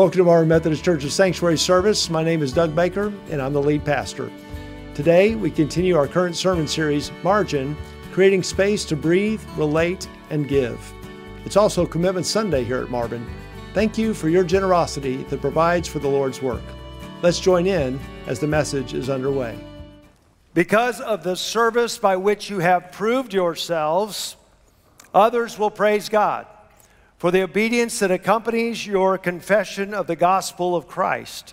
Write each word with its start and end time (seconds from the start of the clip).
Welcome 0.00 0.24
to 0.24 0.30
our 0.30 0.46
Methodist 0.46 0.82
Church's 0.82 1.12
Sanctuary 1.12 1.58
service. 1.58 2.08
My 2.08 2.24
name 2.24 2.40
is 2.40 2.54
Doug 2.54 2.74
Baker, 2.74 3.12
and 3.28 3.42
I'm 3.42 3.52
the 3.52 3.60
lead 3.60 3.84
pastor. 3.84 4.32
Today, 4.94 5.34
we 5.34 5.50
continue 5.50 5.94
our 5.94 6.08
current 6.08 6.34
sermon 6.34 6.66
series, 6.66 7.12
Margin 7.22 7.76
Creating 8.10 8.42
Space 8.42 8.86
to 8.86 8.96
Breathe, 8.96 9.42
Relate, 9.58 10.08
and 10.30 10.48
Give. 10.48 10.80
It's 11.44 11.58
also 11.58 11.84
Commitment 11.84 12.24
Sunday 12.24 12.64
here 12.64 12.82
at 12.82 12.88
Marvin. 12.88 13.28
Thank 13.74 13.98
you 13.98 14.14
for 14.14 14.30
your 14.30 14.42
generosity 14.42 15.18
that 15.24 15.42
provides 15.42 15.86
for 15.86 15.98
the 15.98 16.08
Lord's 16.08 16.40
work. 16.40 16.64
Let's 17.20 17.38
join 17.38 17.66
in 17.66 18.00
as 18.26 18.40
the 18.40 18.46
message 18.46 18.94
is 18.94 19.10
underway. 19.10 19.62
Because 20.54 21.02
of 21.02 21.24
the 21.24 21.36
service 21.36 21.98
by 21.98 22.16
which 22.16 22.48
you 22.48 22.60
have 22.60 22.90
proved 22.90 23.34
yourselves, 23.34 24.36
others 25.12 25.58
will 25.58 25.70
praise 25.70 26.08
God 26.08 26.46
for 27.20 27.30
the 27.30 27.42
obedience 27.42 27.98
that 27.98 28.10
accompanies 28.10 28.86
your 28.86 29.18
confession 29.18 29.92
of 29.92 30.06
the 30.06 30.16
gospel 30.16 30.74
of 30.74 30.88
Christ, 30.88 31.52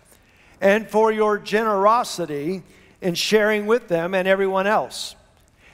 and 0.62 0.90
for 0.90 1.12
your 1.12 1.38
generosity 1.38 2.64
in 3.02 3.16
sharing 3.16 3.66
with 3.66 3.90
them 3.90 4.14
and 4.14 4.30
everyone 4.30 4.66
else. 4.66 5.18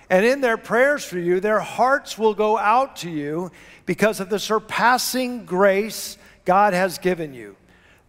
And 0.10 0.26
in 0.26 0.42
their 0.42 0.58
prayers 0.58 1.06
for 1.06 1.20
you, 1.20 1.40
their 1.40 1.60
hearts 1.60 2.18
will 2.18 2.34
go 2.34 2.58
out 2.58 2.96
to 2.98 3.10
you 3.10 3.52
because 3.86 4.20
of 4.20 4.32
the 4.32 4.40
surpassing 4.40 5.46
grace 5.46 6.18
God 6.44 6.74
has 6.74 6.98
given 6.98 7.36
you. 7.36 7.56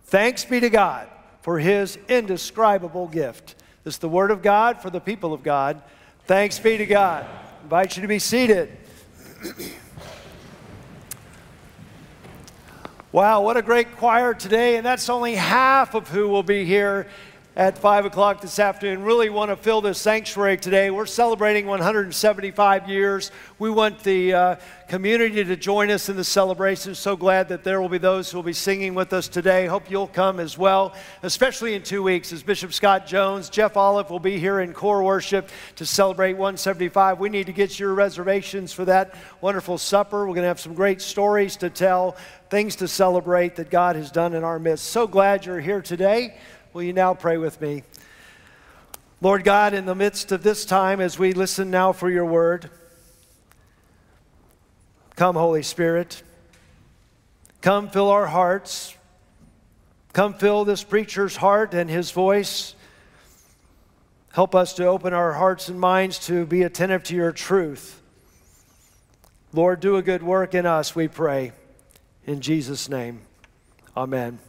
Thanks 0.05 0.43
be 0.47 0.61
to 0.61 0.71
God 0.71 1.07
for 1.43 1.59
his 1.59 1.99
indescribable 2.09 3.09
gift. 3.09 3.57
This 3.85 3.97
is 3.97 3.99
the 3.99 4.09
word 4.09 4.31
of 4.31 4.41
God 4.41 4.81
for 4.81 4.89
the 4.89 5.01
people 5.01 5.35
of 5.35 5.43
God. 5.43 5.83
Thanks 6.25 6.59
be 6.59 6.79
to 6.79 6.87
God. 6.87 7.27
I 7.27 7.63
invite 7.63 7.95
you 7.95 8.01
to 8.01 8.09
be 8.09 8.19
seated. 8.19 8.75
Wow, 13.15 13.43
what 13.43 13.57
a 13.57 13.63
great 13.63 13.95
choir 13.95 14.35
today, 14.35 14.75
and 14.75 14.85
that's 14.85 15.09
only 15.09 15.37
half 15.37 15.95
of 15.95 16.09
who 16.09 16.29
will 16.29 16.43
be 16.43 16.65
here 16.65 17.07
at 17.57 17.79
5 17.79 18.07
o'clock 18.07 18.41
this 18.41 18.59
afternoon. 18.59 19.05
Really 19.05 19.31
want 19.31 19.51
to 19.51 19.57
fill 19.57 19.81
this 19.81 20.01
sanctuary 20.01 20.57
today. 20.57 20.91
We're 20.91 21.07
celebrating 21.07 21.67
175 21.67 22.89
years. 22.89 23.31
We 23.61 23.71
want 23.71 24.03
the 24.03 24.35
uh, 24.35 24.57
community 24.89 25.45
to 25.45 25.55
join 25.55 25.91
us 25.91 26.09
in 26.09 26.17
the 26.17 26.25
celebration. 26.25 26.97
So 26.97 27.15
glad 27.15 27.49
that 27.51 27.63
there 27.63 27.81
will 27.81 27.89
be 27.89 27.99
those 27.99 28.29
who 28.29 28.39
will 28.39 28.43
be 28.43 28.53
singing 28.53 28.95
with 28.95 29.13
us 29.13 29.29
today. 29.29 29.67
Hope 29.67 29.89
you'll 29.89 30.09
come 30.09 30.41
as 30.41 30.59
well, 30.59 30.95
especially 31.23 31.75
in 31.75 31.83
two 31.85 32.03
weeks 32.03 32.33
as 32.33 32.43
Bishop 32.43 32.73
Scott 32.73 33.07
Jones, 33.07 33.49
Jeff 33.49 33.77
Olive 33.77 34.11
will 34.11 34.19
be 34.19 34.37
here 34.39 34.59
in 34.59 34.73
core 34.73 35.05
worship 35.05 35.49
to 35.77 35.87
celebrate 35.87 36.33
175. 36.33 37.21
We 37.21 37.29
need 37.29 37.47
to 37.47 37.53
get 37.53 37.79
your 37.79 37.95
reservations 37.95 38.73
for 38.73 38.85
that 38.87 39.15
wonderful 39.41 39.79
supper. 39.79 40.27
We're 40.27 40.35
going 40.35 40.43
to 40.43 40.49
have 40.49 40.61
some 40.61 40.75
great 40.75 41.01
stories 41.01 41.57
to 41.59 41.71
tell, 41.71 42.17
things 42.51 42.75
to 42.77 42.89
celebrate 42.89 43.55
that 43.57 43.71
God 43.71 43.95
has 43.95 44.11
done 44.11 44.35
in 44.35 44.43
our 44.43 44.59
midst. 44.59 44.87
So 44.87 45.07
glad 45.07 45.47
you're 45.47 45.61
here 45.61 45.83
today. 45.83 46.37
Will 46.75 46.83
you 46.83 46.93
now 46.93 47.15
pray 47.15 47.37
with 47.37 47.61
me? 47.61 47.85
Lord 49.21 49.45
God, 49.45 49.75
in 49.75 49.87
the 49.87 49.95
midst 49.95 50.33
of 50.33 50.43
this 50.43 50.65
time, 50.65 51.01
as 51.01 51.17
we 51.17 51.33
listen 51.33 51.71
now 51.71 51.93
for 51.93 52.11
your 52.11 52.25
word, 52.25 52.69
come, 55.15 55.37
Holy 55.37 55.63
Spirit. 55.63 56.25
Come 57.61 57.89
fill 57.89 58.11
our 58.11 58.27
hearts. 58.27 58.97
Come 60.13 60.35
fill 60.35 60.65
this 60.65 60.83
preacher's 60.83 61.37
heart 61.37 61.75
and 61.75 61.89
his 61.89 62.11
voice. 62.11 62.75
Help 64.33 64.57
us 64.57 64.73
to 64.75 64.85
open 64.85 65.15
our 65.15 65.35
hearts 65.35 65.69
and 65.69 65.79
minds 65.79 66.19
to 66.27 66.45
be 66.45 66.65
attentive 66.65 67.05
to 67.05 67.15
your 67.15 67.31
truth. 67.31 68.03
Lord, 69.53 69.79
do 69.79 69.95
a 69.95 70.03
good 70.03 70.25
work 70.25 70.57
in 70.57 70.67
us, 70.67 70.97
we 70.97 71.07
pray. 71.07 71.53
In 72.27 72.41
Jesus' 72.41 72.89
name, 72.89 73.21
amen. 73.97 74.41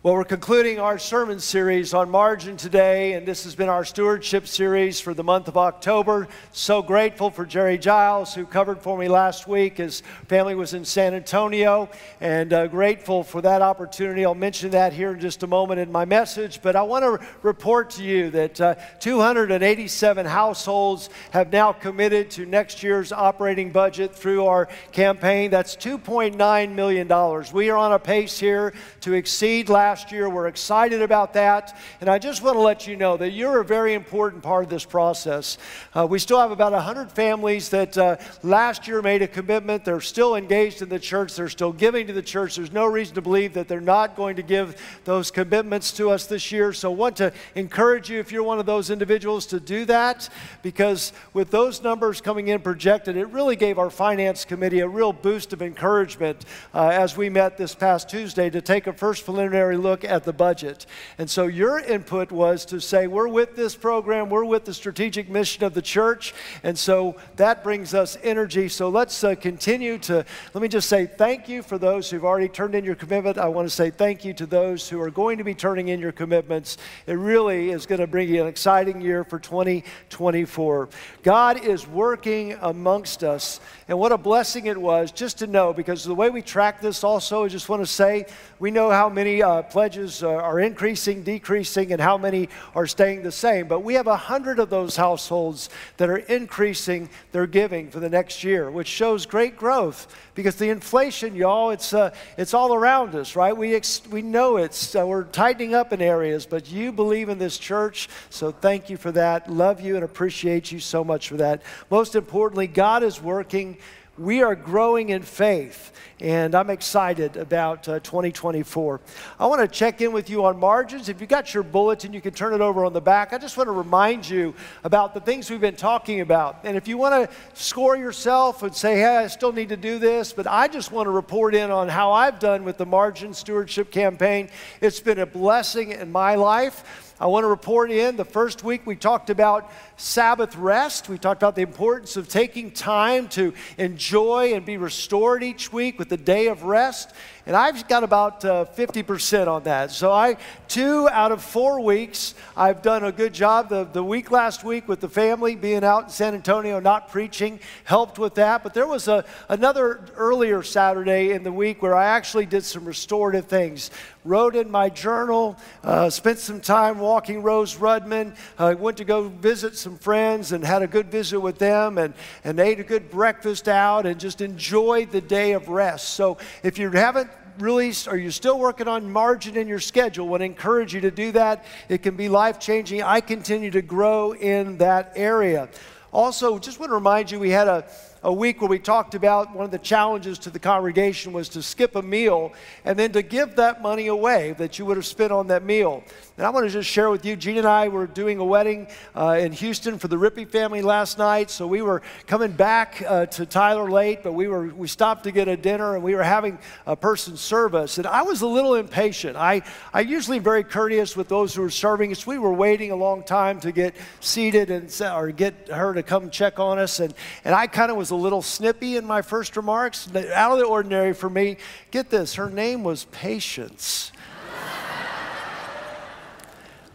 Well, 0.00 0.14
we're 0.14 0.22
concluding 0.22 0.78
our 0.78 0.96
sermon 0.96 1.40
series 1.40 1.92
on 1.92 2.08
margin 2.08 2.56
today, 2.56 3.14
and 3.14 3.26
this 3.26 3.42
has 3.42 3.56
been 3.56 3.68
our 3.68 3.84
stewardship 3.84 4.46
series 4.46 5.00
for 5.00 5.12
the 5.12 5.24
month 5.24 5.48
of 5.48 5.56
October. 5.56 6.28
So 6.52 6.82
grateful 6.82 7.30
for 7.30 7.44
Jerry 7.44 7.78
Giles, 7.78 8.32
who 8.32 8.46
covered 8.46 8.80
for 8.80 8.96
me 8.96 9.08
last 9.08 9.48
week. 9.48 9.78
His 9.78 10.04
family 10.28 10.54
was 10.54 10.72
in 10.72 10.84
San 10.84 11.14
Antonio, 11.14 11.90
and 12.20 12.52
uh, 12.52 12.68
grateful 12.68 13.24
for 13.24 13.42
that 13.42 13.60
opportunity. 13.60 14.24
I'll 14.24 14.36
mention 14.36 14.70
that 14.70 14.92
here 14.92 15.10
in 15.10 15.18
just 15.18 15.42
a 15.42 15.48
moment 15.48 15.80
in 15.80 15.90
my 15.90 16.04
message, 16.04 16.62
but 16.62 16.76
I 16.76 16.82
want 16.82 17.02
to 17.02 17.26
report 17.42 17.90
to 17.90 18.04
you 18.04 18.30
that 18.30 18.60
uh, 18.60 18.76
287 19.00 20.26
households 20.26 21.10
have 21.32 21.50
now 21.52 21.72
committed 21.72 22.30
to 22.30 22.46
next 22.46 22.84
year's 22.84 23.10
operating 23.10 23.72
budget 23.72 24.14
through 24.14 24.46
our 24.46 24.68
campaign. 24.92 25.50
That's 25.50 25.74
$2.9 25.74 26.72
million. 26.76 27.44
We 27.52 27.70
are 27.70 27.76
on 27.76 27.92
a 27.94 27.98
pace 27.98 28.38
here 28.38 28.72
to 29.00 29.14
exceed 29.14 29.68
last 29.68 29.87
last 29.88 30.12
year. 30.12 30.28
We're 30.28 30.48
excited 30.48 31.00
about 31.00 31.32
that. 31.32 31.74
And 32.02 32.10
I 32.10 32.18
just 32.18 32.42
want 32.42 32.56
to 32.56 32.60
let 32.60 32.86
you 32.86 32.94
know 32.94 33.16
that 33.16 33.30
you're 33.30 33.62
a 33.62 33.64
very 33.64 33.94
important 33.94 34.42
part 34.42 34.64
of 34.64 34.68
this 34.68 34.84
process. 34.84 35.56
Uh, 35.96 36.06
we 36.06 36.18
still 36.18 36.38
have 36.38 36.50
about 36.50 36.72
100 36.72 37.10
families 37.10 37.70
that 37.70 37.96
uh, 37.96 38.16
last 38.42 38.86
year 38.86 39.00
made 39.00 39.22
a 39.22 39.26
commitment. 39.26 39.86
They're 39.86 40.02
still 40.02 40.36
engaged 40.36 40.82
in 40.82 40.90
the 40.90 40.98
church, 40.98 41.34
they're 41.36 41.48
still 41.48 41.72
giving 41.72 42.06
to 42.06 42.12
the 42.12 42.20
church. 42.20 42.56
There's 42.56 42.70
no 42.70 42.84
reason 42.84 43.14
to 43.14 43.22
believe 43.22 43.54
that 43.54 43.66
they're 43.66 43.80
not 43.80 44.14
going 44.14 44.36
to 44.36 44.42
give 44.42 44.76
those 45.04 45.30
commitments 45.30 45.90
to 45.92 46.10
us 46.10 46.26
this 46.26 46.52
year. 46.52 46.74
So 46.74 46.92
I 46.92 46.94
want 46.94 47.16
to 47.16 47.32
encourage 47.54 48.10
you, 48.10 48.18
if 48.18 48.30
you're 48.30 48.42
one 48.42 48.58
of 48.58 48.66
those 48.66 48.90
individuals, 48.90 49.46
to 49.46 49.58
do 49.58 49.86
that 49.86 50.28
because 50.60 51.14
with 51.32 51.50
those 51.50 51.82
numbers 51.82 52.20
coming 52.20 52.48
in 52.48 52.60
projected, 52.60 53.16
it 53.16 53.28
really 53.28 53.56
gave 53.56 53.78
our 53.78 53.88
finance 53.88 54.44
committee 54.44 54.80
a 54.80 54.88
real 54.88 55.14
boost 55.14 55.54
of 55.54 55.62
encouragement 55.62 56.44
uh, 56.74 56.88
as 56.88 57.16
we 57.16 57.30
met 57.30 57.56
this 57.56 57.74
past 57.74 58.10
Tuesday 58.10 58.50
to 58.50 58.60
take 58.60 58.86
a 58.86 58.92
first 58.92 59.24
preliminary 59.24 59.77
look 59.78 60.04
at 60.04 60.24
the 60.24 60.32
budget. 60.32 60.86
And 61.16 61.30
so 61.30 61.46
your 61.46 61.78
input 61.78 62.30
was 62.30 62.64
to 62.66 62.80
say, 62.80 63.06
we're 63.06 63.28
with 63.28 63.56
this 63.56 63.74
program, 63.74 64.30
we're 64.30 64.44
with 64.44 64.64
the 64.64 64.74
strategic 64.74 65.28
mission 65.28 65.64
of 65.64 65.74
the 65.74 65.82
church. 65.82 66.34
And 66.62 66.78
so 66.78 67.16
that 67.36 67.64
brings 67.64 67.94
us 67.94 68.18
energy. 68.22 68.68
So 68.68 68.88
let's 68.88 69.22
uh, 69.24 69.34
continue 69.34 69.98
to, 69.98 70.24
let 70.54 70.62
me 70.62 70.68
just 70.68 70.88
say 70.88 71.06
thank 71.06 71.48
you 71.48 71.62
for 71.62 71.78
those 71.78 72.10
who've 72.10 72.24
already 72.24 72.48
turned 72.48 72.74
in 72.74 72.84
your 72.84 72.94
commitment. 72.94 73.38
I 73.38 73.48
want 73.48 73.68
to 73.68 73.74
say 73.74 73.90
thank 73.90 74.24
you 74.24 74.32
to 74.34 74.46
those 74.46 74.88
who 74.88 75.00
are 75.00 75.10
going 75.10 75.38
to 75.38 75.44
be 75.44 75.54
turning 75.54 75.88
in 75.88 76.00
your 76.00 76.12
commitments. 76.12 76.78
It 77.06 77.14
really 77.14 77.70
is 77.70 77.86
going 77.86 78.00
to 78.00 78.06
bring 78.06 78.28
you 78.28 78.42
an 78.42 78.48
exciting 78.48 79.00
year 79.00 79.24
for 79.24 79.38
2024. 79.38 80.88
God 81.22 81.64
is 81.64 81.86
working 81.86 82.56
amongst 82.60 83.24
us. 83.24 83.60
And 83.88 83.98
what 83.98 84.12
a 84.12 84.18
blessing 84.18 84.66
it 84.66 84.80
was 84.80 85.12
just 85.12 85.38
to 85.38 85.46
know, 85.46 85.72
because 85.72 86.04
the 86.04 86.14
way 86.14 86.30
we 86.30 86.42
track 86.42 86.80
this 86.80 87.04
also, 87.04 87.44
I 87.44 87.48
just 87.48 87.68
want 87.68 87.82
to 87.82 87.86
say, 87.86 88.26
we 88.58 88.70
know 88.70 88.90
how 88.90 89.08
many 89.08 89.42
uh, 89.42 89.62
pledges 89.70 90.22
uh, 90.22 90.28
are 90.28 90.60
increasing, 90.60 91.22
decreasing, 91.22 91.92
and 91.92 92.00
how 92.00 92.18
many 92.18 92.48
are 92.74 92.86
staying 92.86 93.22
the 93.22 93.32
same. 93.32 93.68
But 93.68 93.80
we 93.80 93.94
have 93.94 94.06
a 94.06 94.16
hundred 94.16 94.58
of 94.58 94.70
those 94.70 94.96
households 94.96 95.70
that 95.96 96.08
are 96.08 96.18
increasing 96.18 97.08
their 97.32 97.46
giving 97.46 97.90
for 97.90 98.00
the 98.00 98.08
next 98.08 98.44
year, 98.44 98.70
which 98.70 98.88
shows 98.88 99.26
great 99.26 99.56
growth 99.56 100.06
because 100.34 100.56
the 100.56 100.70
inflation, 100.70 101.34
y'all, 101.34 101.70
it's, 101.70 101.92
uh, 101.92 102.14
it's 102.36 102.54
all 102.54 102.72
around 102.72 103.14
us, 103.14 103.34
right? 103.34 103.56
We, 103.56 103.74
ex- 103.74 104.02
we 104.08 104.22
know 104.22 104.56
it's, 104.56 104.94
uh, 104.94 105.04
we're 105.06 105.24
tightening 105.24 105.74
up 105.74 105.92
in 105.92 106.00
areas, 106.00 106.46
but 106.46 106.70
you 106.70 106.92
believe 106.92 107.28
in 107.28 107.38
this 107.38 107.58
church, 107.58 108.08
so 108.30 108.52
thank 108.52 108.88
you 108.88 108.96
for 108.96 109.10
that. 109.12 109.50
Love 109.50 109.80
you 109.80 109.96
and 109.96 110.04
appreciate 110.04 110.70
you 110.70 110.78
so 110.78 111.02
much 111.02 111.28
for 111.28 111.36
that. 111.38 111.62
Most 111.90 112.14
importantly, 112.14 112.66
God 112.66 113.02
is 113.02 113.20
working 113.20 113.78
we 114.18 114.42
are 114.42 114.54
growing 114.56 115.10
in 115.10 115.22
faith, 115.22 115.92
and 116.20 116.54
I'm 116.54 116.70
excited 116.70 117.36
about 117.36 117.88
uh, 117.88 118.00
2024. 118.00 119.00
I 119.38 119.46
want 119.46 119.60
to 119.60 119.68
check 119.68 120.00
in 120.00 120.12
with 120.12 120.28
you 120.28 120.44
on 120.44 120.58
margins. 120.58 121.08
If 121.08 121.20
you 121.20 121.26
got 121.26 121.54
your 121.54 121.62
bulletin, 121.62 122.12
you 122.12 122.20
can 122.20 122.34
turn 122.34 122.52
it 122.52 122.60
over 122.60 122.84
on 122.84 122.92
the 122.92 123.00
back. 123.00 123.32
I 123.32 123.38
just 123.38 123.56
want 123.56 123.68
to 123.68 123.72
remind 123.72 124.28
you 124.28 124.54
about 124.82 125.14
the 125.14 125.20
things 125.20 125.50
we've 125.50 125.60
been 125.60 125.76
talking 125.76 126.20
about. 126.20 126.60
And 126.64 126.76
if 126.76 126.88
you 126.88 126.98
want 126.98 127.30
to 127.30 127.36
score 127.54 127.96
yourself 127.96 128.62
and 128.62 128.74
say, 128.74 128.96
hey, 128.96 129.18
I 129.18 129.26
still 129.28 129.52
need 129.52 129.68
to 129.68 129.76
do 129.76 129.98
this, 129.98 130.32
but 130.32 130.46
I 130.46 130.66
just 130.66 130.90
want 130.90 131.06
to 131.06 131.10
report 131.10 131.54
in 131.54 131.70
on 131.70 131.88
how 131.88 132.10
I've 132.10 132.40
done 132.40 132.64
with 132.64 132.76
the 132.76 132.86
margin 132.86 133.32
stewardship 133.32 133.92
campaign, 133.92 134.48
it's 134.80 135.00
been 135.00 135.20
a 135.20 135.26
blessing 135.26 135.92
in 135.92 136.10
my 136.10 136.34
life. 136.34 137.07
I 137.20 137.26
want 137.26 137.42
to 137.42 137.48
report 137.48 137.90
in. 137.90 138.16
The 138.16 138.24
first 138.24 138.62
week 138.62 138.86
we 138.86 138.94
talked 138.94 139.28
about 139.28 139.72
Sabbath 139.96 140.54
rest. 140.54 141.08
We 141.08 141.18
talked 141.18 141.42
about 141.42 141.56
the 141.56 141.62
importance 141.62 142.16
of 142.16 142.28
taking 142.28 142.70
time 142.70 143.28
to 143.30 143.54
enjoy 143.76 144.54
and 144.54 144.64
be 144.64 144.76
restored 144.76 145.42
each 145.42 145.72
week 145.72 145.98
with 145.98 146.08
the 146.08 146.16
day 146.16 146.46
of 146.46 146.62
rest. 146.62 147.12
And 147.44 147.56
I've 147.56 147.88
got 147.88 148.04
about 148.04 148.44
uh, 148.44 148.66
50% 148.66 149.48
on 149.48 149.64
that. 149.64 149.90
So 149.90 150.12
I, 150.12 150.36
two 150.68 151.08
out 151.08 151.32
of 151.32 151.42
four 151.42 151.80
weeks, 151.80 152.34
I've 152.56 152.82
done 152.82 153.02
a 153.02 153.10
good 153.10 153.32
job. 153.32 153.70
The, 153.70 153.84
the 153.84 154.04
week 154.04 154.30
last 154.30 154.62
week 154.62 154.86
with 154.86 155.00
the 155.00 155.08
family 155.08 155.56
being 155.56 155.82
out 155.82 156.04
in 156.04 156.10
San 156.10 156.34
Antonio, 156.34 156.78
not 156.78 157.10
preaching, 157.10 157.58
helped 157.84 158.18
with 158.18 158.34
that. 158.34 158.62
But 158.62 158.74
there 158.74 158.86
was 158.86 159.08
a, 159.08 159.24
another 159.48 160.04
earlier 160.14 160.62
Saturday 160.62 161.32
in 161.32 161.42
the 161.42 161.50
week 161.50 161.82
where 161.82 161.94
I 161.94 162.04
actually 162.04 162.46
did 162.46 162.64
some 162.64 162.84
restorative 162.84 163.46
things. 163.46 163.90
Wrote 164.28 164.56
in 164.56 164.70
my 164.70 164.90
journal, 164.90 165.56
uh, 165.82 166.10
spent 166.10 166.38
some 166.38 166.60
time 166.60 166.98
walking 166.98 167.42
Rose 167.42 167.76
Rudman, 167.76 168.36
uh, 168.58 168.74
went 168.78 168.98
to 168.98 169.04
go 169.04 169.28
visit 169.28 169.74
some 169.74 169.96
friends 169.96 170.52
and 170.52 170.62
had 170.62 170.82
a 170.82 170.86
good 170.86 171.10
visit 171.10 171.40
with 171.40 171.56
them 171.56 171.96
and, 171.96 172.12
and 172.44 172.60
ate 172.60 172.78
a 172.78 172.84
good 172.84 173.10
breakfast 173.10 173.68
out 173.68 174.04
and 174.04 174.20
just 174.20 174.42
enjoyed 174.42 175.12
the 175.12 175.22
day 175.22 175.52
of 175.52 175.70
rest. 175.70 176.10
So 176.10 176.36
if 176.62 176.78
you 176.78 176.90
haven't 176.90 177.30
really, 177.58 177.90
are 178.06 178.18
you 178.18 178.30
still 178.30 178.58
working 178.58 178.86
on 178.86 179.10
margin 179.10 179.56
in 179.56 179.66
your 179.66 179.80
schedule? 179.80 180.28
Want 180.28 180.42
encourage 180.42 180.92
you 180.92 181.00
to 181.00 181.10
do 181.10 181.32
that. 181.32 181.64
It 181.88 182.02
can 182.02 182.14
be 182.14 182.28
life 182.28 182.60
changing. 182.60 183.02
I 183.02 183.22
continue 183.22 183.70
to 183.70 183.80
grow 183.80 184.32
in 184.32 184.76
that 184.76 185.12
area. 185.16 185.70
Also, 186.12 186.58
just 186.58 186.78
want 186.78 186.90
to 186.90 186.94
remind 186.94 187.30
you, 187.30 187.40
we 187.40 187.50
had 187.50 187.66
a 187.68 187.86
a 188.22 188.32
week 188.32 188.60
where 188.60 188.68
we 188.68 188.78
talked 188.78 189.14
about 189.14 189.54
one 189.54 189.64
of 189.64 189.70
the 189.70 189.78
challenges 189.78 190.38
to 190.40 190.50
the 190.50 190.58
congregation 190.58 191.32
was 191.32 191.48
to 191.50 191.62
skip 191.62 191.94
a 191.94 192.02
meal 192.02 192.52
and 192.84 192.98
then 192.98 193.12
to 193.12 193.22
give 193.22 193.56
that 193.56 193.80
money 193.80 194.08
away 194.08 194.52
that 194.58 194.78
you 194.78 194.84
would 194.86 194.96
have 194.96 195.06
spent 195.06 195.30
on 195.30 195.46
that 195.48 195.62
meal. 195.62 196.02
And 196.36 196.46
I 196.46 196.50
want 196.50 196.66
to 196.66 196.70
just 196.70 196.88
share 196.88 197.10
with 197.10 197.24
you, 197.24 197.36
Gene 197.36 197.58
and 197.58 197.66
I 197.66 197.88
were 197.88 198.06
doing 198.06 198.38
a 198.38 198.44
wedding 198.44 198.88
uh, 199.14 199.38
in 199.40 199.52
Houston 199.52 199.98
for 199.98 200.08
the 200.08 200.16
Rippey 200.16 200.48
family 200.48 200.82
last 200.82 201.18
night. 201.18 201.50
So 201.50 201.66
we 201.66 201.82
were 201.82 202.02
coming 202.26 202.52
back 202.52 203.02
uh, 203.06 203.26
to 203.26 203.44
Tyler 203.44 203.90
late, 203.90 204.22
but 204.22 204.32
we 204.32 204.46
were 204.46 204.66
we 204.68 204.86
stopped 204.86 205.24
to 205.24 205.32
get 205.32 205.48
a 205.48 205.56
dinner 205.56 205.94
and 205.94 206.04
we 206.04 206.14
were 206.14 206.22
having 206.22 206.58
a 206.86 206.94
person 206.94 207.36
serve 207.36 207.74
us. 207.74 207.98
And 207.98 208.06
I 208.06 208.22
was 208.22 208.42
a 208.42 208.46
little 208.46 208.74
impatient. 208.74 209.36
I 209.36 209.62
I 209.92 210.02
usually 210.02 210.38
very 210.38 210.62
courteous 210.62 211.16
with 211.16 211.28
those 211.28 211.54
who 211.54 211.62
are 211.64 211.70
serving 211.70 212.12
us. 212.12 212.26
We 212.26 212.38
were 212.38 212.52
waiting 212.52 212.92
a 212.92 212.96
long 212.96 213.24
time 213.24 213.60
to 213.60 213.72
get 213.72 213.96
seated 214.20 214.70
and 214.70 214.88
or 215.02 215.30
get 215.32 215.68
her 215.68 215.92
to 215.94 216.02
come 216.02 216.30
check 216.30 216.60
on 216.60 216.78
us. 216.78 217.00
And 217.00 217.14
and 217.44 217.54
I 217.54 217.66
kind 217.66 217.90
of 217.90 217.96
was 217.96 218.07
a 218.10 218.16
little 218.16 218.42
snippy 218.42 218.96
in 218.96 219.04
my 219.04 219.22
first 219.22 219.56
remarks, 219.56 220.08
out 220.14 220.52
of 220.52 220.58
the 220.58 220.64
ordinary 220.64 221.14
for 221.14 221.30
me. 221.30 221.56
Get 221.90 222.10
this, 222.10 222.34
her 222.34 222.50
name 222.50 222.84
was 222.84 223.04
Patience. 223.06 224.12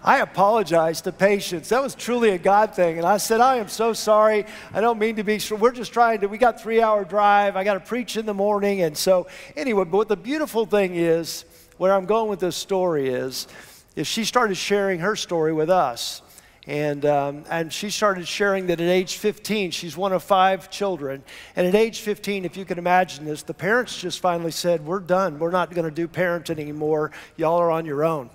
I 0.04 0.20
apologize 0.20 1.02
to 1.02 1.12
Patience. 1.12 1.70
That 1.70 1.82
was 1.82 1.96
truly 1.96 2.32
a 2.32 2.38
God 2.38 2.76
thing. 2.76 2.98
And 2.98 3.08
I 3.08 3.18
said, 3.18 3.42
I 3.42 3.58
am 3.58 3.70
so 3.70 3.94
sorry. 3.94 4.46
I 4.74 4.82
don't 4.82 5.00
mean 5.00 5.16
to 5.16 5.24
be, 5.24 5.40
we're 5.58 5.72
just 5.72 5.94
trying 5.94 6.20
to, 6.22 6.28
we 6.28 6.38
got 6.38 6.62
three 6.62 6.82
hour 6.82 7.06
drive. 7.06 7.56
I 7.56 7.64
got 7.64 7.76
to 7.76 7.80
preach 7.80 8.18
in 8.18 8.26
the 8.26 8.34
morning. 8.34 8.82
And 8.82 8.98
so, 8.98 9.28
anyway, 9.56 9.86
but 9.86 9.98
what 9.98 10.10
the 10.10 10.18
beautiful 10.18 10.66
thing 10.66 10.96
is, 10.96 11.46
where 11.78 11.94
I'm 11.94 12.06
going 12.06 12.30
with 12.30 12.40
this 12.40 12.56
story 12.56 13.10
is, 13.10 13.48
is 13.96 14.08
she 14.08 14.26
started 14.26 14.56
sharing 14.56 15.00
her 15.00 15.16
story 15.16 15.54
with 15.54 15.70
us. 15.70 16.22
And, 16.66 17.06
um, 17.06 17.44
and 17.50 17.74
she 17.74 17.90
started 17.90 18.26
sharing 18.26 18.68
that 18.68 18.80
at 18.80 18.88
age 18.88 19.18
15, 19.18 19.72
she's 19.72 19.98
one 19.98 20.14
of 20.14 20.24
five 20.24 20.70
children. 20.70 21.22
And 21.58 21.68
at 21.68 21.76
age 21.76 22.00
15, 22.00 22.46
if 22.46 22.56
you 22.56 22.64
can 22.64 22.78
imagine 22.78 23.26
this, 23.26 23.44
the 23.44 23.54
parents 23.54 24.00
just 24.00 24.22
finally 24.22 24.52
said, 24.52 24.86
We're 24.86 25.02
done. 25.02 25.40
We're 25.40 25.52
not 25.52 25.74
going 25.74 25.86
to 25.86 25.92
do 25.92 26.08
parenting 26.08 26.60
anymore. 26.60 27.12
Y'all 27.36 27.60
are 27.60 27.72
on 27.72 27.86
your 27.86 28.06
own. 28.06 28.30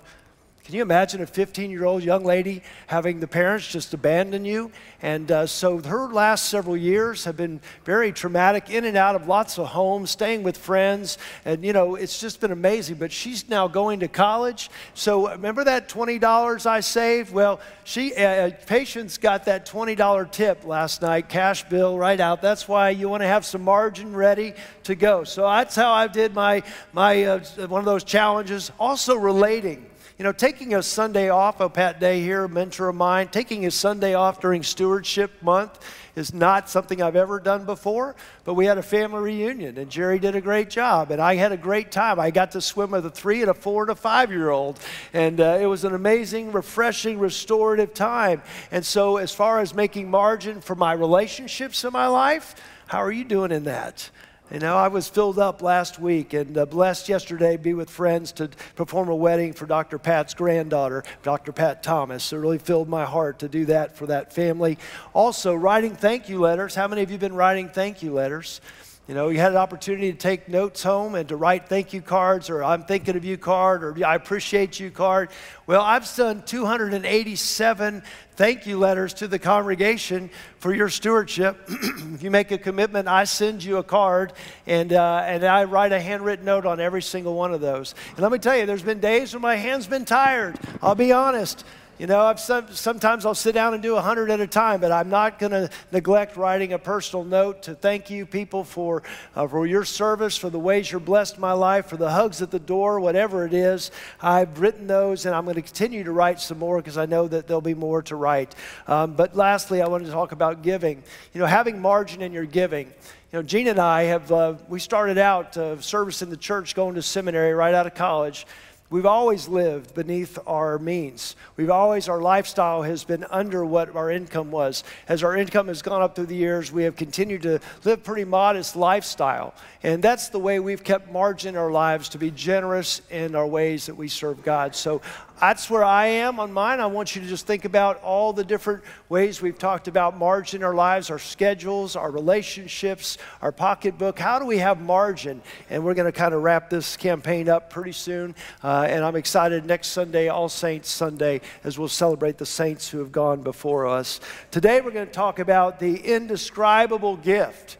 Can 0.69 0.75
you 0.75 0.83
imagine 0.83 1.19
a 1.23 1.25
15 1.25 1.71
year 1.71 1.83
old 1.83 2.03
young 2.03 2.23
lady 2.23 2.61
having 2.85 3.19
the 3.19 3.27
parents 3.27 3.67
just 3.67 3.91
abandon 3.95 4.45
you? 4.45 4.71
And 5.01 5.31
uh, 5.31 5.47
so 5.47 5.81
her 5.81 6.07
last 6.09 6.45
several 6.45 6.77
years 6.77 7.23
have 7.23 7.35
been 7.35 7.59
very 7.85 8.11
traumatic, 8.11 8.69
in 8.69 8.85
and 8.85 8.95
out 8.95 9.15
of 9.15 9.27
lots 9.27 9.57
of 9.57 9.65
homes, 9.65 10.11
staying 10.11 10.43
with 10.43 10.57
friends. 10.57 11.17
And, 11.43 11.65
you 11.65 11.73
know, 11.73 11.95
it's 11.95 12.19
just 12.19 12.39
been 12.39 12.51
amazing. 12.51 12.97
But 12.97 13.11
she's 13.11 13.49
now 13.49 13.67
going 13.67 14.01
to 14.01 14.07
college. 14.07 14.69
So 14.93 15.31
remember 15.31 15.63
that 15.63 15.89
$20 15.89 16.67
I 16.67 16.81
saved? 16.81 17.33
Well, 17.33 17.61
she, 17.83 18.13
uh, 18.13 18.21
uh 18.21 18.51
Patience 18.67 19.17
got 19.17 19.45
that 19.45 19.65
$20 19.65 20.31
tip 20.31 20.65
last 20.65 21.01
night, 21.01 21.29
cash 21.29 21.67
bill 21.67 21.97
right 21.97 22.19
out. 22.19 22.43
That's 22.43 22.67
why 22.67 22.91
you 22.91 23.09
want 23.09 23.23
to 23.23 23.27
have 23.27 23.43
some 23.43 23.63
margin 23.63 24.15
ready 24.15 24.53
to 24.83 24.93
go. 24.93 25.23
So 25.23 25.49
that's 25.49 25.75
how 25.75 25.91
I 25.91 26.05
did 26.05 26.35
my, 26.35 26.61
my 26.93 27.23
uh, 27.23 27.39
one 27.65 27.79
of 27.79 27.85
those 27.85 28.03
challenges. 28.03 28.71
Also 28.77 29.15
relating 29.15 29.87
you 30.19 30.25
know, 30.25 30.33
taking 30.33 30.75
a 30.75 30.83
Sunday 30.83 31.29
off, 31.29 31.61
a 31.61 31.69
Pat 31.69 32.01
Day 32.01 32.21
here, 32.21 32.43
a 32.43 32.49
mentor 32.49 32.89
of 32.89 32.95
mine, 32.97 33.29
taking 33.29 33.65
a 33.65 33.71
Sunday 33.71 34.15
off 34.15 34.41
during 34.41 34.63
stewardship 34.63 35.41
month 35.41 35.79
is 36.13 36.33
not 36.33 36.69
something 36.69 37.01
I've 37.01 37.15
ever 37.15 37.39
done 37.39 37.63
before, 37.63 38.17
but 38.43 38.55
we 38.55 38.65
had 38.65 38.77
a 38.77 38.83
family 38.83 39.21
reunion 39.21 39.77
and 39.77 39.89
Jerry 39.89 40.19
did 40.19 40.35
a 40.35 40.41
great 40.41 40.69
job 40.69 41.11
and 41.11 41.21
I 41.21 41.35
had 41.35 41.53
a 41.53 41.57
great 41.57 41.93
time. 41.93 42.19
I 42.19 42.31
got 42.31 42.51
to 42.51 42.59
swim 42.59 42.91
with 42.91 43.05
a 43.05 43.09
three 43.09 43.39
and 43.39 43.49
a 43.49 43.53
four 43.53 43.83
and 43.83 43.91
a 43.91 43.95
five 43.95 44.29
year 44.29 44.49
old 44.49 44.77
and 45.13 45.39
uh, 45.39 45.57
it 45.61 45.67
was 45.67 45.85
an 45.85 45.95
amazing, 45.95 46.51
refreshing, 46.51 47.17
restorative 47.17 47.93
time. 47.93 48.41
And 48.71 48.85
so, 48.85 49.15
as 49.15 49.33
far 49.33 49.61
as 49.61 49.73
making 49.73 50.11
margin 50.11 50.59
for 50.59 50.75
my 50.75 50.91
relationships 50.91 51.85
in 51.85 51.93
my 51.93 52.07
life, 52.07 52.55
how 52.87 53.01
are 53.01 53.11
you 53.11 53.23
doing 53.23 53.53
in 53.53 53.63
that? 53.63 54.09
You 54.51 54.57
know, 54.57 54.75
I 54.75 54.87
was 54.87 55.07
filled 55.07 55.37
up 55.37 55.61
last 55.61 55.99
week 55.99 56.33
and 56.33 56.57
uh, 56.57 56.65
blessed 56.65 57.07
yesterday 57.07 57.55
to 57.55 57.61
be 57.61 57.75
with 57.75 57.87
friends 57.87 58.31
to 58.31 58.49
perform 58.75 59.09
a 59.09 59.15
wedding 59.15 59.53
for 59.53 59.67
Dr. 59.67 59.99
Pat's 59.99 60.33
granddaughter, 60.33 61.03
Dr. 61.21 61.51
Pat 61.51 61.83
Thomas. 61.83 62.33
It 62.33 62.37
really 62.37 62.57
filled 62.57 62.89
my 62.89 63.05
heart 63.05 63.37
to 63.39 63.47
do 63.47 63.65
that 63.65 63.95
for 63.95 64.07
that 64.07 64.33
family. 64.33 64.79
Also, 65.13 65.53
writing 65.53 65.95
thank 65.95 66.29
you 66.29 66.39
letters. 66.39 66.73
How 66.73 66.87
many 66.87 67.03
of 67.03 67.11
you 67.11 67.13
have 67.13 67.21
been 67.21 67.35
writing 67.35 67.69
thank 67.69 68.01
you 68.01 68.11
letters? 68.11 68.59
You 69.09 69.15
know, 69.15 69.29
you 69.29 69.39
had 69.39 69.53
an 69.53 69.57
opportunity 69.57 70.11
to 70.11 70.17
take 70.19 70.47
notes 70.49 70.83
home 70.83 71.15
and 71.15 71.27
to 71.29 71.35
write 71.35 71.67
thank 71.67 71.93
you 71.93 72.01
cards 72.01 72.47
or 72.47 72.63
I'm 72.63 72.83
thinking 72.83 73.15
of 73.15 73.25
you 73.25 73.39
card 73.39 73.83
or 73.83 74.05
I 74.05 74.13
appreciate 74.13 74.79
you 74.79 74.91
card. 74.91 75.31
Well, 75.65 75.81
I've 75.81 76.07
done 76.15 76.43
287 76.43 78.03
thank 78.35 78.67
you 78.67 78.77
letters 78.77 79.15
to 79.15 79.27
the 79.27 79.39
congregation 79.39 80.29
for 80.59 80.73
your 80.73 80.89
stewardship. 80.89 81.57
if 81.69 82.21
you 82.21 82.29
make 82.29 82.51
a 82.51 82.57
commitment, 82.59 83.07
I 83.07 83.23
send 83.23 83.63
you 83.63 83.77
a 83.77 83.83
card 83.83 84.31
and, 84.67 84.93
uh, 84.93 85.23
and 85.25 85.43
I 85.43 85.63
write 85.63 85.91
a 85.91 85.99
handwritten 85.99 86.45
note 86.45 86.67
on 86.67 86.79
every 86.79 87.01
single 87.01 87.33
one 87.33 87.51
of 87.51 87.61
those. 87.61 87.95
And 88.11 88.19
let 88.19 88.31
me 88.31 88.37
tell 88.37 88.55
you, 88.55 88.67
there's 88.67 88.83
been 88.83 88.99
days 88.99 89.33
when 89.33 89.41
my 89.41 89.55
hand's 89.55 89.87
been 89.87 90.05
tired. 90.05 90.59
I'll 90.83 90.93
be 90.93 91.11
honest. 91.11 91.65
You 91.99 92.07
know, 92.07 92.21
I've 92.21 92.39
some, 92.39 92.65
sometimes 92.69 93.25
I'll 93.25 93.35
sit 93.35 93.53
down 93.53 93.73
and 93.73 93.83
do 93.83 93.93
100 93.95 94.31
at 94.31 94.39
a 94.39 94.47
time, 94.47 94.79
but 94.79 94.89
I'm 94.89 95.09
not 95.09 95.37
going 95.37 95.51
to 95.51 95.69
neglect 95.91 96.37
writing 96.37 96.71
a 96.71 96.79
personal 96.79 97.25
note 97.25 97.63
to 97.63 97.75
thank 97.75 98.09
you, 98.09 98.25
people, 98.25 98.63
for, 98.63 99.03
uh, 99.35 99.45
for 99.45 99.67
your 99.67 99.83
service, 99.83 100.37
for 100.37 100.49
the 100.49 100.57
ways 100.57 100.89
you're 100.89 101.01
blessed 101.01 101.37
my 101.37 101.51
life, 101.51 101.87
for 101.87 101.97
the 101.97 102.09
hugs 102.09 102.41
at 102.41 102.51
the 102.51 102.59
door, 102.59 103.01
whatever 103.01 103.45
it 103.45 103.53
is. 103.53 103.91
I've 104.21 104.61
written 104.61 104.87
those, 104.87 105.25
and 105.25 105.35
I'm 105.35 105.43
going 105.43 105.55
to 105.55 105.61
continue 105.61 106.05
to 106.05 106.13
write 106.13 106.39
some 106.39 106.59
more 106.59 106.77
because 106.77 106.97
I 106.97 107.05
know 107.05 107.27
that 107.27 107.47
there'll 107.47 107.59
be 107.59 107.73
more 107.73 108.01
to 108.03 108.15
write. 108.15 108.55
Um, 108.87 109.11
but 109.11 109.35
lastly, 109.35 109.81
I 109.81 109.89
wanted 109.89 110.05
to 110.05 110.11
talk 110.11 110.31
about 110.31 110.61
giving. 110.61 111.03
You 111.33 111.41
know, 111.41 111.47
having 111.47 111.81
margin 111.81 112.21
in 112.21 112.31
your 112.31 112.45
giving. 112.45 112.93
You 113.31 113.39
know, 113.39 113.43
Gene 113.43 113.67
and 113.67 113.77
I 113.77 114.03
have, 114.03 114.31
uh, 114.31 114.55
we 114.69 114.79
started 114.79 115.17
out 115.17 115.55
uh, 115.57 115.79
service 115.81 116.21
in 116.21 116.29
the 116.29 116.37
church, 116.37 116.75
going 116.75 116.95
to 116.95 117.01
seminary 117.01 117.53
right 117.53 117.75
out 117.75 117.85
of 117.85 117.93
college. 117.93 118.47
We've 118.91 119.05
always 119.05 119.47
lived 119.47 119.93
beneath 119.93 120.39
our 120.47 120.79
means. 120.79 121.35
We've 121.57 121.69
always, 121.69 122.09
our 122.09 122.19
lifestyle 122.19 122.81
has 122.81 123.03
been 123.03 123.23
under 123.29 123.63
what 123.63 123.95
our 123.95 124.09
income 124.09 124.49
was. 124.49 124.83
As 125.07 125.23
our 125.23 125.37
income 125.37 125.67
has 125.67 125.83
gone 125.83 126.01
up 126.01 126.15
through 126.15 126.25
the 126.25 126.35
years, 126.35 126.71
we 126.71 126.83
have 126.85 126.95
continued 126.95 127.43
to 127.43 127.59
live 127.83 127.99
a 127.99 128.01
pretty 128.01 128.23
modest 128.23 128.75
lifestyle. 128.75 129.53
And 129.83 130.03
that's 130.03 130.29
the 130.29 130.39
way 130.39 130.59
we've 130.59 130.83
kept 130.83 131.11
margin 131.11 131.53
in 131.53 131.61
our 131.61 131.69
lives 131.69 132.09
to 132.09 132.17
be 132.17 132.31
generous 132.31 133.03
in 133.11 133.35
our 133.35 133.45
ways 133.45 133.85
that 133.85 133.95
we 133.95 134.07
serve 134.07 134.43
God. 134.43 134.75
So 134.75 135.01
that's 135.39 135.69
where 135.69 135.83
I 135.83 136.07
am 136.07 136.39
on 136.39 136.51
mine. 136.51 136.79
I 136.79 136.87
want 136.87 137.15
you 137.15 137.21
to 137.21 137.27
just 137.27 137.47
think 137.47 137.63
about 137.63 138.01
all 138.03 138.33
the 138.33 138.43
different 138.43 138.83
ways 139.07 139.41
we've 139.41 139.57
talked 139.57 139.87
about 139.87 140.17
margin 140.17 140.61
in 140.61 140.65
our 140.65 140.73
lives, 140.73 141.09
our 141.09 141.19
schedules, 141.19 141.95
our 141.95 142.11
relationships, 142.11 143.17
our 143.41 143.51
pocketbook. 143.51 144.19
How 144.19 144.37
do 144.39 144.45
we 144.45 144.57
have 144.57 144.81
margin? 144.81 145.41
And 145.69 145.83
we're 145.83 145.93
going 145.93 146.11
to 146.11 146.17
kind 146.17 146.33
of 146.33 146.43
wrap 146.43 146.69
this 146.69 146.97
campaign 146.97 147.47
up 147.47 147.69
pretty 147.69 147.93
soon. 147.93 148.35
Uh, 148.63 148.87
and 148.89 149.03
I'm 149.05 149.15
excited 149.15 149.65
next 149.65 149.87
Sunday, 149.89 150.27
All 150.27 150.49
Saints 150.49 150.89
Sunday, 150.89 151.41
as 151.63 151.79
we'll 151.79 151.87
celebrate 151.87 152.37
the 152.37 152.45
saints 152.45 152.89
who 152.89 152.99
have 152.99 153.11
gone 153.11 153.41
before 153.41 153.87
us. 153.87 154.19
Today, 154.51 154.81
we're 154.81 154.91
going 154.91 155.07
to 155.07 155.13
talk 155.13 155.39
about 155.39 155.79
the 155.79 155.95
indescribable 155.95 157.15
gift. 157.15 157.77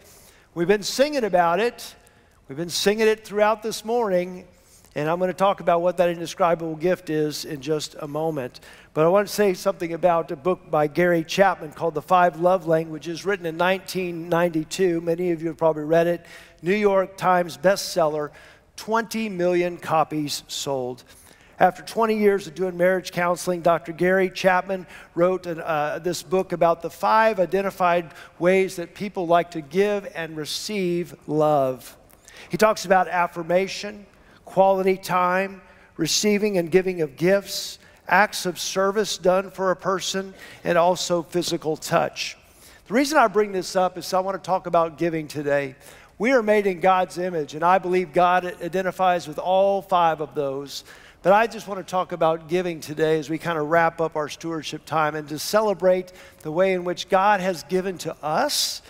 We've 0.55 0.67
been 0.67 0.83
singing 0.83 1.25
about 1.25 1.59
it. 1.59 1.95
We've 2.47 2.57
been 2.57 2.69
singing 2.69 3.07
it 3.07 3.25
throughout 3.25 3.61
this 3.61 3.85
morning, 3.85 4.47
and 4.99 5.09
I'm 5.09 5.17
going 5.17 5.29
to 5.29 5.33
talk 5.33 5.61
about 5.61 5.81
what 5.81 5.95
that 5.95 6.09
indescribable 6.09 6.75
gift 6.75 7.09
is 7.09 7.45
in 7.45 7.61
just 7.61 7.95
a 8.01 8.07
moment. 8.07 8.59
But 8.93 9.05
I 9.05 9.07
want 9.07 9.29
to 9.29 9.33
say 9.33 9.53
something 9.53 9.93
about 9.93 10.29
a 10.29 10.35
book 10.35 10.69
by 10.69 10.87
Gary 10.87 11.23
Chapman 11.23 11.71
called 11.71 11.93
The 11.93 12.01
Five 12.01 12.41
Love 12.41 12.67
Languages, 12.67 13.25
written 13.25 13.45
in 13.45 13.57
1992. 13.57 14.99
Many 14.99 15.31
of 15.31 15.41
you 15.41 15.47
have 15.47 15.57
probably 15.57 15.85
read 15.85 16.07
it. 16.07 16.25
New 16.61 16.75
York 16.75 17.15
Times 17.15 17.57
bestseller, 17.57 18.31
20 18.75 19.29
million 19.29 19.77
copies 19.77 20.43
sold. 20.49 21.05
After 21.61 21.81
20 21.81 22.17
years 22.17 22.47
of 22.47 22.55
doing 22.55 22.75
marriage 22.75 23.13
counseling, 23.13 23.61
Dr. 23.61 23.93
Gary 23.93 24.29
Chapman 24.29 24.85
wrote 25.15 25.45
an, 25.45 25.61
uh, 25.61 25.99
this 25.99 26.23
book 26.23 26.51
about 26.51 26.81
the 26.81 26.89
five 26.89 27.39
identified 27.39 28.11
ways 28.37 28.75
that 28.75 28.95
people 28.95 29.27
like 29.27 29.51
to 29.51 29.61
give 29.61 30.11
and 30.13 30.35
receive 30.35 31.15
love. 31.25 31.95
He 32.49 32.57
talks 32.57 32.83
about 32.83 33.07
affirmation, 33.07 34.05
quality 34.49 34.97
time, 34.97 35.61
receiving 35.95 36.57
and 36.57 36.71
giving 36.71 37.01
of 37.01 37.15
gifts, 37.15 37.77
acts 38.07 38.45
of 38.45 38.59
service 38.59 39.17
done 39.17 39.51
for 39.51 39.69
a 39.71 39.75
person, 39.75 40.33
and 40.63 40.77
also 40.77 41.21
physical 41.21 41.77
touch. 41.77 42.35
The 42.87 42.95
reason 42.95 43.19
I 43.19 43.27
bring 43.27 43.51
this 43.51 43.75
up 43.75 43.97
is 43.97 44.11
I 44.13 44.19
want 44.19 44.41
to 44.41 44.45
talk 44.45 44.65
about 44.65 44.97
giving 44.97 45.27
today. 45.27 45.75
We 46.17 46.31
are 46.31 46.41
made 46.41 46.65
in 46.65 46.79
God's 46.79 47.19
image, 47.19 47.53
and 47.53 47.63
I 47.63 47.77
believe 47.77 48.11
God 48.11 48.43
identifies 48.63 49.27
with 49.27 49.37
all 49.37 49.83
five 49.83 50.19
of 50.19 50.33
those. 50.33 50.83
But 51.21 51.33
I 51.33 51.45
just 51.45 51.67
want 51.67 51.85
to 51.85 51.89
talk 51.89 52.11
about 52.11 52.47
giving 52.47 52.79
today 52.79 53.19
as 53.19 53.29
we 53.29 53.37
kind 53.37 53.59
of 53.59 53.67
wrap 53.67 54.01
up 54.01 54.15
our 54.15 54.29
stewardship 54.29 54.85
time 54.85 55.15
and 55.15 55.29
to 55.29 55.37
celebrate 55.37 56.11
the 56.41 56.51
way 56.51 56.73
in 56.73 56.83
which 56.83 57.09
God 57.09 57.39
has 57.41 57.61
given 57.63 57.99
to 57.99 58.15
us 58.23 58.81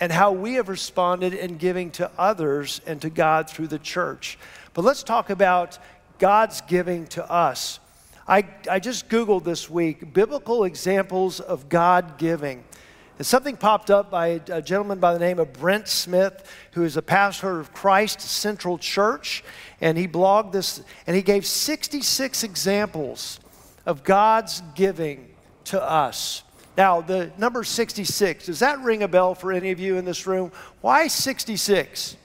and 0.00 0.12
how 0.12 0.32
we 0.32 0.54
have 0.54 0.68
responded 0.68 1.32
in 1.32 1.56
giving 1.56 1.90
to 1.92 2.10
others 2.18 2.80
and 2.86 3.00
to 3.02 3.10
God 3.10 3.48
through 3.48 3.68
the 3.68 3.78
church. 3.78 4.38
But 4.76 4.84
let's 4.84 5.02
talk 5.02 5.30
about 5.30 5.78
God's 6.18 6.60
giving 6.60 7.06
to 7.06 7.32
us. 7.32 7.80
I, 8.28 8.44
I 8.70 8.78
just 8.78 9.08
Googled 9.08 9.42
this 9.42 9.70
week 9.70 10.12
biblical 10.12 10.64
examples 10.64 11.40
of 11.40 11.70
God 11.70 12.18
giving. 12.18 12.62
And 13.16 13.26
something 13.26 13.56
popped 13.56 13.90
up 13.90 14.10
by 14.10 14.42
a 14.50 14.60
gentleman 14.60 15.00
by 15.00 15.14
the 15.14 15.18
name 15.18 15.38
of 15.38 15.54
Brent 15.54 15.88
Smith, 15.88 16.46
who 16.72 16.84
is 16.84 16.98
a 16.98 17.00
pastor 17.00 17.58
of 17.58 17.72
Christ 17.72 18.20
Central 18.20 18.76
Church. 18.76 19.42
And 19.80 19.96
he 19.96 20.06
blogged 20.06 20.52
this, 20.52 20.82
and 21.06 21.16
he 21.16 21.22
gave 21.22 21.46
66 21.46 22.44
examples 22.44 23.40
of 23.86 24.04
God's 24.04 24.62
giving 24.74 25.26
to 25.64 25.82
us. 25.82 26.42
Now, 26.76 27.00
the 27.00 27.32
number 27.38 27.64
66, 27.64 28.44
does 28.44 28.58
that 28.58 28.78
ring 28.80 29.02
a 29.02 29.08
bell 29.08 29.34
for 29.34 29.52
any 29.52 29.70
of 29.70 29.80
you 29.80 29.96
in 29.96 30.04
this 30.04 30.26
room? 30.26 30.52
Why 30.82 31.06
66? 31.08 32.18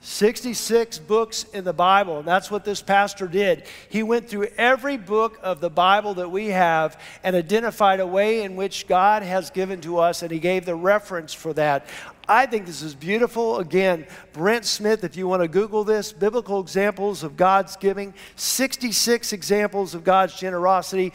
66 0.00 1.00
books 1.00 1.44
in 1.52 1.64
the 1.64 1.72
Bible, 1.72 2.20
and 2.20 2.28
that's 2.28 2.50
what 2.50 2.64
this 2.64 2.80
pastor 2.80 3.26
did. 3.26 3.64
He 3.88 4.04
went 4.04 4.28
through 4.28 4.46
every 4.56 4.96
book 4.96 5.38
of 5.42 5.60
the 5.60 5.70
Bible 5.70 6.14
that 6.14 6.30
we 6.30 6.48
have 6.48 7.00
and 7.24 7.34
identified 7.34 7.98
a 7.98 8.06
way 8.06 8.42
in 8.42 8.54
which 8.54 8.86
God 8.86 9.22
has 9.22 9.50
given 9.50 9.80
to 9.80 9.98
us, 9.98 10.22
and 10.22 10.30
he 10.30 10.38
gave 10.38 10.64
the 10.64 10.76
reference 10.76 11.34
for 11.34 11.52
that. 11.54 11.86
I 12.28 12.46
think 12.46 12.66
this 12.66 12.82
is 12.82 12.94
beautiful. 12.94 13.58
Again, 13.58 14.06
Brent 14.32 14.66
Smith, 14.66 15.02
if 15.02 15.16
you 15.16 15.26
want 15.26 15.42
to 15.42 15.48
Google 15.48 15.82
this, 15.82 16.12
biblical 16.12 16.60
examples 16.60 17.24
of 17.24 17.36
God's 17.36 17.74
giving, 17.76 18.14
66 18.36 19.32
examples 19.32 19.94
of 19.94 20.04
God's 20.04 20.38
generosity. 20.38 21.12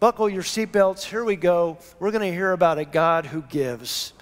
Buckle 0.00 0.28
your 0.28 0.42
seatbelts. 0.42 1.04
Here 1.04 1.24
we 1.24 1.36
go. 1.36 1.78
We're 2.00 2.10
going 2.10 2.28
to 2.28 2.34
hear 2.34 2.52
about 2.52 2.78
a 2.78 2.84
God 2.84 3.26
who 3.26 3.42
gives. 3.42 4.14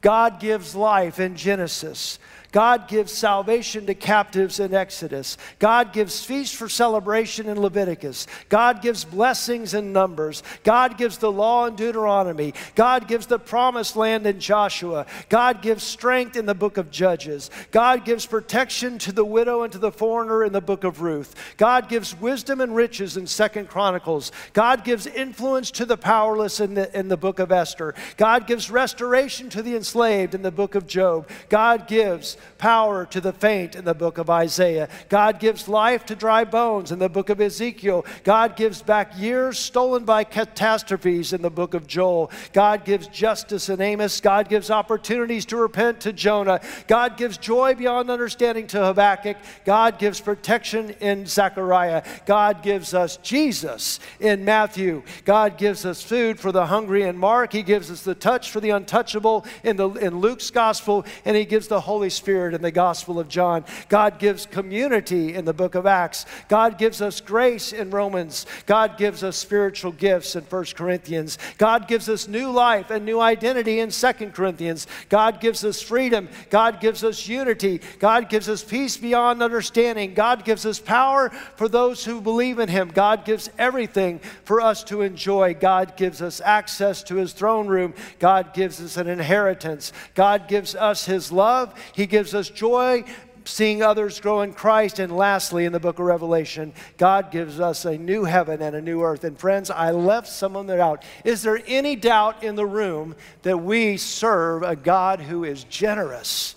God 0.00 0.38
gives 0.38 0.74
life 0.74 1.18
in 1.18 1.34
Genesis. 1.34 2.18
God 2.50 2.88
gives 2.88 3.12
salvation 3.12 3.84
to 3.86 3.94
captives 3.94 4.58
in 4.58 4.72
Exodus. 4.72 5.36
God 5.58 5.92
gives 5.92 6.24
feasts 6.24 6.56
for 6.56 6.68
celebration 6.68 7.46
in 7.46 7.60
Leviticus. 7.60 8.26
God 8.48 8.80
gives 8.80 9.04
blessings 9.04 9.74
in 9.74 9.92
Numbers. 9.92 10.42
God 10.64 10.96
gives 10.96 11.18
the 11.18 11.30
law 11.30 11.66
in 11.66 11.76
Deuteronomy. 11.76 12.54
God 12.74 13.06
gives 13.06 13.26
the 13.26 13.38
promised 13.38 13.96
land 13.96 14.26
in 14.26 14.40
Joshua. 14.40 15.04
God 15.28 15.60
gives 15.60 15.82
strength 15.82 16.36
in 16.36 16.46
the 16.46 16.54
book 16.54 16.78
of 16.78 16.90
Judges. 16.90 17.50
God 17.70 18.06
gives 18.06 18.24
protection 18.24 18.98
to 19.00 19.12
the 19.12 19.24
widow 19.26 19.62
and 19.62 19.72
to 19.72 19.78
the 19.78 19.92
foreigner 19.92 20.42
in 20.42 20.52
the 20.52 20.62
book 20.62 20.84
of 20.84 21.02
Ruth. 21.02 21.34
God 21.58 21.90
gives 21.90 22.18
wisdom 22.18 22.62
and 22.62 22.74
riches 22.74 23.18
in 23.18 23.26
Second 23.26 23.68
Chronicles. 23.68 24.32
God 24.54 24.84
gives 24.84 25.06
influence 25.06 25.70
to 25.72 25.84
the 25.84 25.98
powerless 25.98 26.60
in 26.60 26.72
the, 26.74 26.98
in 26.98 27.08
the 27.08 27.16
book 27.18 27.40
of 27.40 27.52
Esther. 27.52 27.94
God 28.16 28.46
gives 28.46 28.70
restoration 28.70 29.50
to 29.50 29.62
the 29.62 29.76
enslaved 29.76 30.34
in 30.34 30.40
the 30.40 30.50
book 30.50 30.74
of 30.74 30.86
Job. 30.86 31.28
God 31.50 31.86
gives 31.86 32.37
power 32.58 33.06
to 33.06 33.20
the 33.20 33.32
faint 33.32 33.74
in 33.74 33.84
the 33.84 33.94
book 33.94 34.18
of 34.18 34.30
Isaiah. 34.30 34.88
God 35.08 35.38
gives 35.38 35.68
life 35.68 36.06
to 36.06 36.16
dry 36.16 36.44
bones 36.44 36.92
in 36.92 36.98
the 36.98 37.08
book 37.08 37.30
of 37.30 37.40
Ezekiel. 37.40 38.04
God 38.24 38.56
gives 38.56 38.82
back 38.82 39.12
years 39.18 39.58
stolen 39.58 40.04
by 40.04 40.24
catastrophes 40.24 41.32
in 41.32 41.42
the 41.42 41.50
book 41.50 41.74
of 41.74 41.86
Joel. 41.86 42.30
God 42.52 42.84
gives 42.84 43.08
justice 43.08 43.68
in 43.68 43.80
Amos. 43.80 44.20
God 44.20 44.48
gives 44.48 44.70
opportunities 44.70 45.44
to 45.46 45.56
repent 45.56 46.00
to 46.02 46.12
Jonah. 46.12 46.60
God 46.86 47.16
gives 47.16 47.38
joy 47.38 47.74
beyond 47.74 48.10
understanding 48.10 48.66
to 48.68 48.84
Habakkuk. 48.84 49.36
God 49.64 49.98
gives 49.98 50.20
protection 50.20 50.90
in 51.00 51.26
Zechariah. 51.26 52.02
God 52.26 52.62
gives 52.62 52.94
us 52.94 53.16
Jesus 53.18 54.00
in 54.20 54.44
Matthew. 54.44 55.02
God 55.24 55.58
gives 55.58 55.84
us 55.84 56.02
food 56.02 56.38
for 56.38 56.52
the 56.52 56.66
hungry 56.66 57.02
in 57.02 57.16
Mark. 57.16 57.52
He 57.52 57.62
gives 57.62 57.90
us 57.90 58.02
the 58.02 58.14
touch 58.14 58.50
for 58.50 58.60
the 58.60 58.70
untouchable 58.70 59.44
in, 59.62 59.76
the, 59.76 59.90
in 59.90 60.18
Luke's 60.18 60.50
gospel. 60.50 61.04
And 61.24 61.36
He 61.36 61.44
gives 61.44 61.68
the 61.68 61.80
Holy 61.80 62.10
Spirit 62.10 62.27
Spirit 62.28 62.52
in 62.52 62.60
the 62.60 62.70
Gospel 62.70 63.18
of 63.18 63.26
John. 63.26 63.64
God 63.88 64.18
gives 64.18 64.44
community 64.44 65.34
in 65.34 65.46
the 65.46 65.54
book 65.54 65.74
of 65.74 65.86
Acts. 65.86 66.26
God 66.48 66.76
gives 66.76 67.00
us 67.00 67.22
grace 67.22 67.72
in 67.72 67.88
Romans. 67.88 68.44
God 68.66 68.98
gives 68.98 69.24
us 69.24 69.34
spiritual 69.34 69.92
gifts 69.92 70.36
in 70.36 70.42
1 70.42 70.64
Corinthians. 70.76 71.38
God 71.56 71.88
gives 71.88 72.06
us 72.06 72.28
new 72.28 72.50
life 72.50 72.90
and 72.90 73.06
new 73.06 73.18
identity 73.18 73.80
in 73.80 73.88
2 73.88 74.12
Corinthians. 74.34 74.86
God 75.08 75.40
gives 75.40 75.64
us 75.64 75.80
freedom. 75.80 76.28
God 76.50 76.80
gives 76.80 77.02
us 77.02 77.26
unity. 77.26 77.80
God 77.98 78.28
gives 78.28 78.46
us 78.46 78.62
peace 78.62 78.98
beyond 78.98 79.42
understanding. 79.42 80.12
God 80.12 80.44
gives 80.44 80.66
us 80.66 80.78
power 80.78 81.30
for 81.56 81.66
those 81.66 82.04
who 82.04 82.20
believe 82.20 82.58
in 82.58 82.68
Him. 82.68 82.88
God 82.88 83.24
gives 83.24 83.48
everything 83.56 84.18
for 84.44 84.60
us 84.60 84.84
to 84.84 85.00
enjoy. 85.00 85.54
God 85.54 85.96
gives 85.96 86.20
us 86.20 86.42
access 86.42 87.02
to 87.04 87.14
His 87.14 87.32
throne 87.32 87.68
room. 87.68 87.94
God 88.18 88.52
gives 88.52 88.82
us 88.82 88.98
an 88.98 89.06
inheritance. 89.06 89.94
God 90.14 90.46
gives 90.46 90.74
us 90.74 91.06
His 91.06 91.32
love. 91.32 91.72
He 91.94 92.04
gives 92.06 92.17
gives 92.18 92.34
us 92.34 92.50
joy 92.50 93.04
seeing 93.44 93.80
others 93.80 94.18
grow 94.18 94.40
in 94.40 94.52
Christ. 94.52 94.98
And 94.98 95.16
lastly, 95.16 95.66
in 95.66 95.72
the 95.72 95.78
book 95.78 96.00
of 96.00 96.04
Revelation, 96.04 96.72
God 96.96 97.30
gives 97.30 97.60
us 97.60 97.84
a 97.84 97.96
new 97.96 98.24
heaven 98.24 98.60
and 98.60 98.74
a 98.74 98.82
new 98.82 99.02
earth. 99.02 99.22
And 99.22 99.38
friends, 99.38 99.70
I 99.70 99.92
left 99.92 100.26
some 100.26 100.56
of 100.56 100.66
that 100.66 100.80
out. 100.80 101.04
Is 101.24 101.42
there 101.42 101.60
any 101.68 101.94
doubt 101.94 102.42
in 102.42 102.56
the 102.56 102.66
room 102.66 103.14
that 103.42 103.58
we 103.58 103.98
serve 103.98 104.64
a 104.64 104.74
God 104.74 105.20
who 105.20 105.44
is 105.44 105.62
generous? 105.62 106.56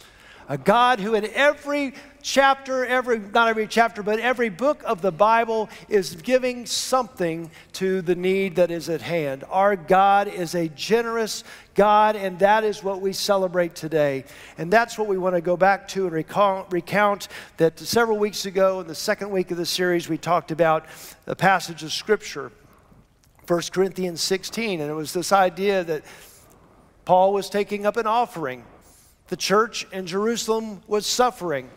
A 0.52 0.58
God 0.58 1.00
who, 1.00 1.14
in 1.14 1.24
every 1.28 1.94
chapter, 2.22 2.86
every, 2.86 3.20
not 3.20 3.48
every 3.48 3.68
chapter, 3.68 4.04
but 4.04 4.20
every 4.20 4.50
book 4.50 4.84
of 4.86 5.02
the 5.02 5.10
Bible 5.10 5.70
is 5.88 6.18
giving 6.18 6.66
something 6.66 7.50
to 7.72 8.02
the 8.02 8.16
need 8.16 8.58
that 8.58 8.70
is 8.70 8.90
at 8.90 9.02
hand. 9.02 9.46
Our 9.50 9.78
God 9.78 10.28
is 10.28 10.54
a 10.54 10.68
generous 10.68 11.46
God, 11.74 12.18
and 12.18 12.38
that 12.40 12.66
is 12.66 12.84
what 12.84 13.00
we 13.00 13.14
celebrate 13.14 13.76
today. 13.76 14.26
And 14.58 14.70
that's 14.70 14.98
what 14.98 15.08
we 15.08 15.18
want 15.18 15.36
to 15.36 15.42
go 15.42 15.56
back 15.56 15.88
to 15.90 16.04
and 16.04 16.12
recount, 16.12 16.70
recount 16.70 17.30
that 17.56 17.80
several 17.80 18.18
weeks 18.18 18.46
ago, 18.46 18.82
in 18.82 18.88
the 18.88 18.94
second 18.94 19.32
week 19.32 19.52
of 19.52 19.58
the 19.58 19.66
series, 19.66 20.10
we 20.10 20.18
talked 20.18 20.52
about 20.52 20.86
a 21.28 21.36
passage 21.36 21.82
of 21.82 21.94
Scripture, 21.94 22.52
1 23.48 23.62
Corinthians 23.72 24.20
16, 24.20 24.82
and 24.82 24.92
it 24.92 24.96
was 24.96 25.14
this 25.14 25.32
idea 25.32 25.86
that 25.86 26.04
Paul 27.06 27.32
was 27.32 27.50
taking 27.50 27.86
up 27.86 27.96
an 27.96 28.06
offering. 28.06 28.66
The 29.32 29.38
church 29.38 29.88
in 29.94 30.08
Jerusalem 30.08 30.82
was 30.88 31.06
suffering. 31.06 31.70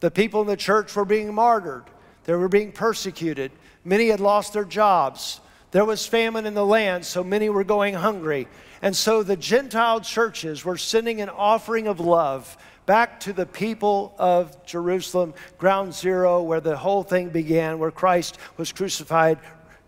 The 0.00 0.10
people 0.10 0.40
in 0.40 0.48
the 0.48 0.56
church 0.56 0.96
were 0.96 1.04
being 1.04 1.32
martyred, 1.32 1.84
they 2.24 2.34
were 2.34 2.48
being 2.48 2.72
persecuted. 2.72 3.52
Many 3.84 4.08
had 4.08 4.18
lost 4.18 4.52
their 4.52 4.64
jobs. 4.64 5.40
There 5.70 5.84
was 5.84 6.06
famine 6.06 6.44
in 6.44 6.54
the 6.54 6.66
land, 6.66 7.06
so 7.06 7.22
many 7.22 7.50
were 7.50 7.62
going 7.62 7.94
hungry. 7.94 8.48
And 8.82 8.96
so 8.96 9.22
the 9.22 9.36
Gentile 9.36 10.00
churches 10.00 10.64
were 10.64 10.76
sending 10.76 11.20
an 11.20 11.28
offering 11.28 11.86
of 11.86 12.00
love 12.00 12.56
back 12.84 13.20
to 13.20 13.32
the 13.32 13.46
people 13.46 14.12
of 14.18 14.66
Jerusalem, 14.66 15.34
ground 15.56 15.94
zero, 15.94 16.42
where 16.42 16.60
the 16.60 16.76
whole 16.76 17.04
thing 17.04 17.28
began, 17.28 17.78
where 17.78 17.92
Christ 17.92 18.38
was 18.56 18.72
crucified, 18.72 19.38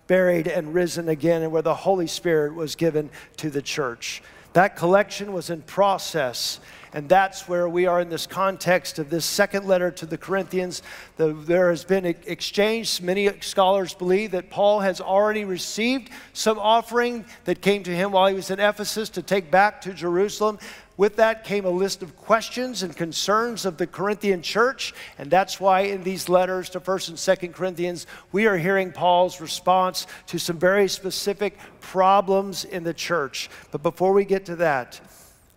buried, 0.07 0.47
and 0.47 0.75
risen 0.75 1.09
again, 1.09 1.43
and 1.43 1.51
where 1.51 1.61
the 1.61 1.75
Holy 1.75 2.07
Spirit 2.07 2.55
was 2.55 2.77
given 2.77 3.11
to 3.39 3.51
the 3.51 3.63
church. 3.63 4.23
That 4.53 4.77
collection 4.77 5.33
was 5.33 5.51
in 5.51 5.63
process. 5.63 6.61
And 6.93 7.09
that's 7.09 7.49
where 7.49 7.69
we 7.69 7.87
are 7.87 8.01
in 8.01 8.09
this 8.09 8.27
context 8.27 8.99
of 8.99 9.11
this 9.11 9.25
second 9.25 9.65
letter 9.65 9.93
to 9.93 10.07
the 10.07 10.19
Corinthians. 10.19 10.83
The, 11.19 11.33
there 11.33 11.71
has 11.71 11.85
been 11.85 12.05
an 12.05 12.17
exchange. 12.27 13.01
Many 13.01 13.31
scholars 13.41 13.95
believe 13.95 14.33
that 14.33 14.51
Paul 14.51 14.81
has 14.81 15.01
already 15.01 15.45
received 15.45 16.11
some 16.33 16.59
offering 16.59 17.25
that 17.45 17.61
came 17.61 17.85
to 17.85 17.95
him 17.95 18.11
while 18.11 18.27
he 18.27 18.35
was 18.35 18.51
in 18.51 18.59
Ephesus 18.59 19.09
to 19.11 19.23
take 19.23 19.53
back 19.53 19.81
to 19.83 19.95
Jerusalem. 19.95 20.59
With 21.01 21.17
that 21.17 21.45
came 21.45 21.65
a 21.65 21.71
list 21.71 22.03
of 22.03 22.15
questions 22.15 22.83
and 22.83 22.95
concerns 22.95 23.65
of 23.65 23.79
the 23.79 23.87
Corinthian 23.87 24.43
church, 24.43 24.93
and 25.17 25.31
that's 25.31 25.59
why 25.59 25.81
in 25.81 26.03
these 26.03 26.29
letters 26.29 26.69
to 26.69 26.79
1st 26.79 27.09
and 27.09 27.17
2nd 27.17 27.55
Corinthians, 27.55 28.07
we 28.33 28.47
are 28.47 28.59
hearing 28.59 28.93
Paul's 28.93 29.41
response 29.41 30.07
to 30.27 30.39
some 30.39 30.59
very 30.59 30.89
specific 30.89 31.57
problems 31.81 32.67
in 32.67 32.85
the 32.85 32.93
church. 32.93 33.49
But 33.71 33.83
before 33.83 34.13
we 34.13 34.27
get 34.27 34.45
to 34.45 34.57
that, 34.57 35.01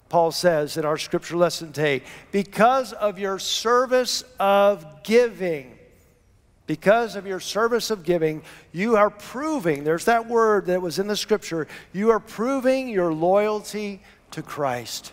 Paul 0.07 0.31
says 0.31 0.77
in 0.77 0.85
our 0.85 0.97
scripture 0.97 1.35
lesson 1.35 1.73
today, 1.73 2.03
because 2.31 2.93
of 2.93 3.19
your 3.19 3.37
service 3.37 4.23
of 4.39 5.03
giving, 5.03 5.77
because 6.67 7.17
of 7.17 7.27
your 7.27 7.41
service 7.41 7.91
of 7.91 8.05
giving, 8.05 8.43
you 8.71 8.95
are 8.95 9.09
proving, 9.09 9.83
there's 9.83 10.05
that 10.05 10.29
word 10.29 10.67
that 10.67 10.81
was 10.81 10.99
in 10.99 11.07
the 11.07 11.17
scripture, 11.17 11.67
you 11.91 12.11
are 12.11 12.21
proving 12.21 12.87
your 12.87 13.13
loyalty 13.13 14.01
to 14.31 14.41
Christ. 14.41 15.11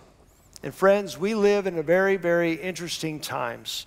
And 0.63 0.75
friends, 0.75 1.17
we 1.17 1.35
live 1.35 1.67
in 1.67 1.79
a 1.79 1.83
very, 1.83 2.17
very 2.17 2.53
interesting 2.53 3.19
times. 3.19 3.87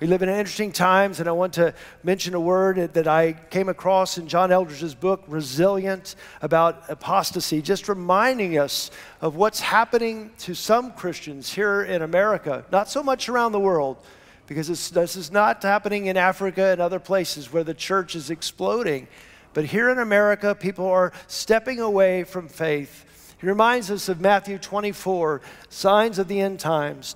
We 0.00 0.06
live 0.06 0.22
in 0.22 0.30
interesting 0.30 0.72
times, 0.72 1.20
and 1.20 1.28
I 1.28 1.32
want 1.32 1.52
to 1.54 1.74
mention 2.02 2.32
a 2.32 2.40
word 2.40 2.94
that 2.94 3.06
I 3.06 3.32
came 3.32 3.68
across 3.68 4.16
in 4.16 4.26
John 4.26 4.50
Eldredge's 4.50 4.94
book, 4.94 5.24
Resilient, 5.26 6.14
about 6.40 6.84
apostasy, 6.88 7.60
just 7.60 7.90
reminding 7.90 8.56
us 8.58 8.90
of 9.20 9.36
what's 9.36 9.60
happening 9.60 10.30
to 10.38 10.54
some 10.54 10.92
Christians 10.92 11.52
here 11.52 11.82
in 11.82 12.00
America, 12.00 12.64
not 12.72 12.88
so 12.88 13.02
much 13.02 13.28
around 13.28 13.52
the 13.52 13.60
world, 13.60 13.98
because 14.46 14.88
this 14.88 15.14
is 15.14 15.30
not 15.30 15.62
happening 15.62 16.06
in 16.06 16.16
Africa 16.16 16.68
and 16.68 16.80
other 16.80 17.00
places 17.00 17.52
where 17.52 17.64
the 17.64 17.74
church 17.74 18.14
is 18.14 18.30
exploding. 18.30 19.08
But 19.52 19.66
here 19.66 19.90
in 19.90 19.98
America, 19.98 20.54
people 20.54 20.86
are 20.86 21.12
stepping 21.26 21.80
away 21.80 22.24
from 22.24 22.48
faith. 22.48 23.04
He 23.40 23.46
reminds 23.46 23.90
us 23.90 24.08
of 24.08 24.20
Matthew 24.20 24.58
24, 24.58 25.40
signs 25.68 26.18
of 26.18 26.28
the 26.28 26.40
end 26.40 26.58
times. 26.58 27.14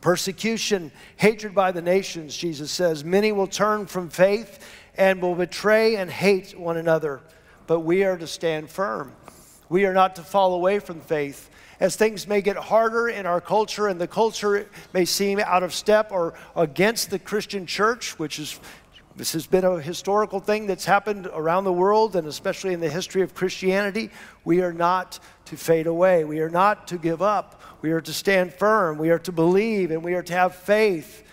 Persecution, 0.00 0.92
hatred 1.16 1.54
by 1.54 1.72
the 1.72 1.82
nations, 1.82 2.36
Jesus 2.36 2.70
says. 2.70 3.04
Many 3.04 3.32
will 3.32 3.46
turn 3.46 3.86
from 3.86 4.10
faith 4.10 4.64
and 4.96 5.22
will 5.22 5.34
betray 5.34 5.96
and 5.96 6.10
hate 6.10 6.58
one 6.58 6.76
another. 6.76 7.20
But 7.66 7.80
we 7.80 8.04
are 8.04 8.16
to 8.16 8.26
stand 8.26 8.70
firm. 8.70 9.12
We 9.68 9.86
are 9.86 9.94
not 9.94 10.16
to 10.16 10.22
fall 10.22 10.54
away 10.54 10.78
from 10.78 11.00
faith. 11.00 11.50
As 11.80 11.96
things 11.96 12.26
may 12.26 12.42
get 12.42 12.56
harder 12.56 13.08
in 13.08 13.24
our 13.24 13.40
culture 13.40 13.88
and 13.88 14.00
the 14.00 14.08
culture 14.08 14.68
may 14.92 15.04
seem 15.04 15.38
out 15.38 15.62
of 15.62 15.72
step 15.72 16.10
or 16.10 16.34
against 16.56 17.10
the 17.10 17.18
Christian 17.18 17.66
church, 17.66 18.18
which 18.18 18.38
is 18.38 18.58
this 19.18 19.32
has 19.32 19.48
been 19.48 19.64
a 19.64 19.80
historical 19.80 20.38
thing 20.38 20.68
that's 20.68 20.84
happened 20.84 21.28
around 21.34 21.64
the 21.64 21.72
world 21.72 22.14
and 22.14 22.28
especially 22.28 22.72
in 22.72 22.78
the 22.78 22.88
history 22.88 23.20
of 23.22 23.34
Christianity. 23.34 24.10
We 24.44 24.62
are 24.62 24.72
not 24.72 25.18
to 25.46 25.56
fade 25.56 25.88
away. 25.88 26.22
We 26.22 26.38
are 26.38 26.48
not 26.48 26.86
to 26.88 26.98
give 26.98 27.20
up. 27.20 27.60
We 27.82 27.90
are 27.90 28.00
to 28.00 28.12
stand 28.12 28.54
firm. 28.54 28.96
We 28.96 29.10
are 29.10 29.18
to 29.18 29.32
believe 29.32 29.90
and 29.90 30.04
we 30.04 30.14
are 30.14 30.22
to 30.22 30.32
have 30.32 30.54
faith. 30.54 31.24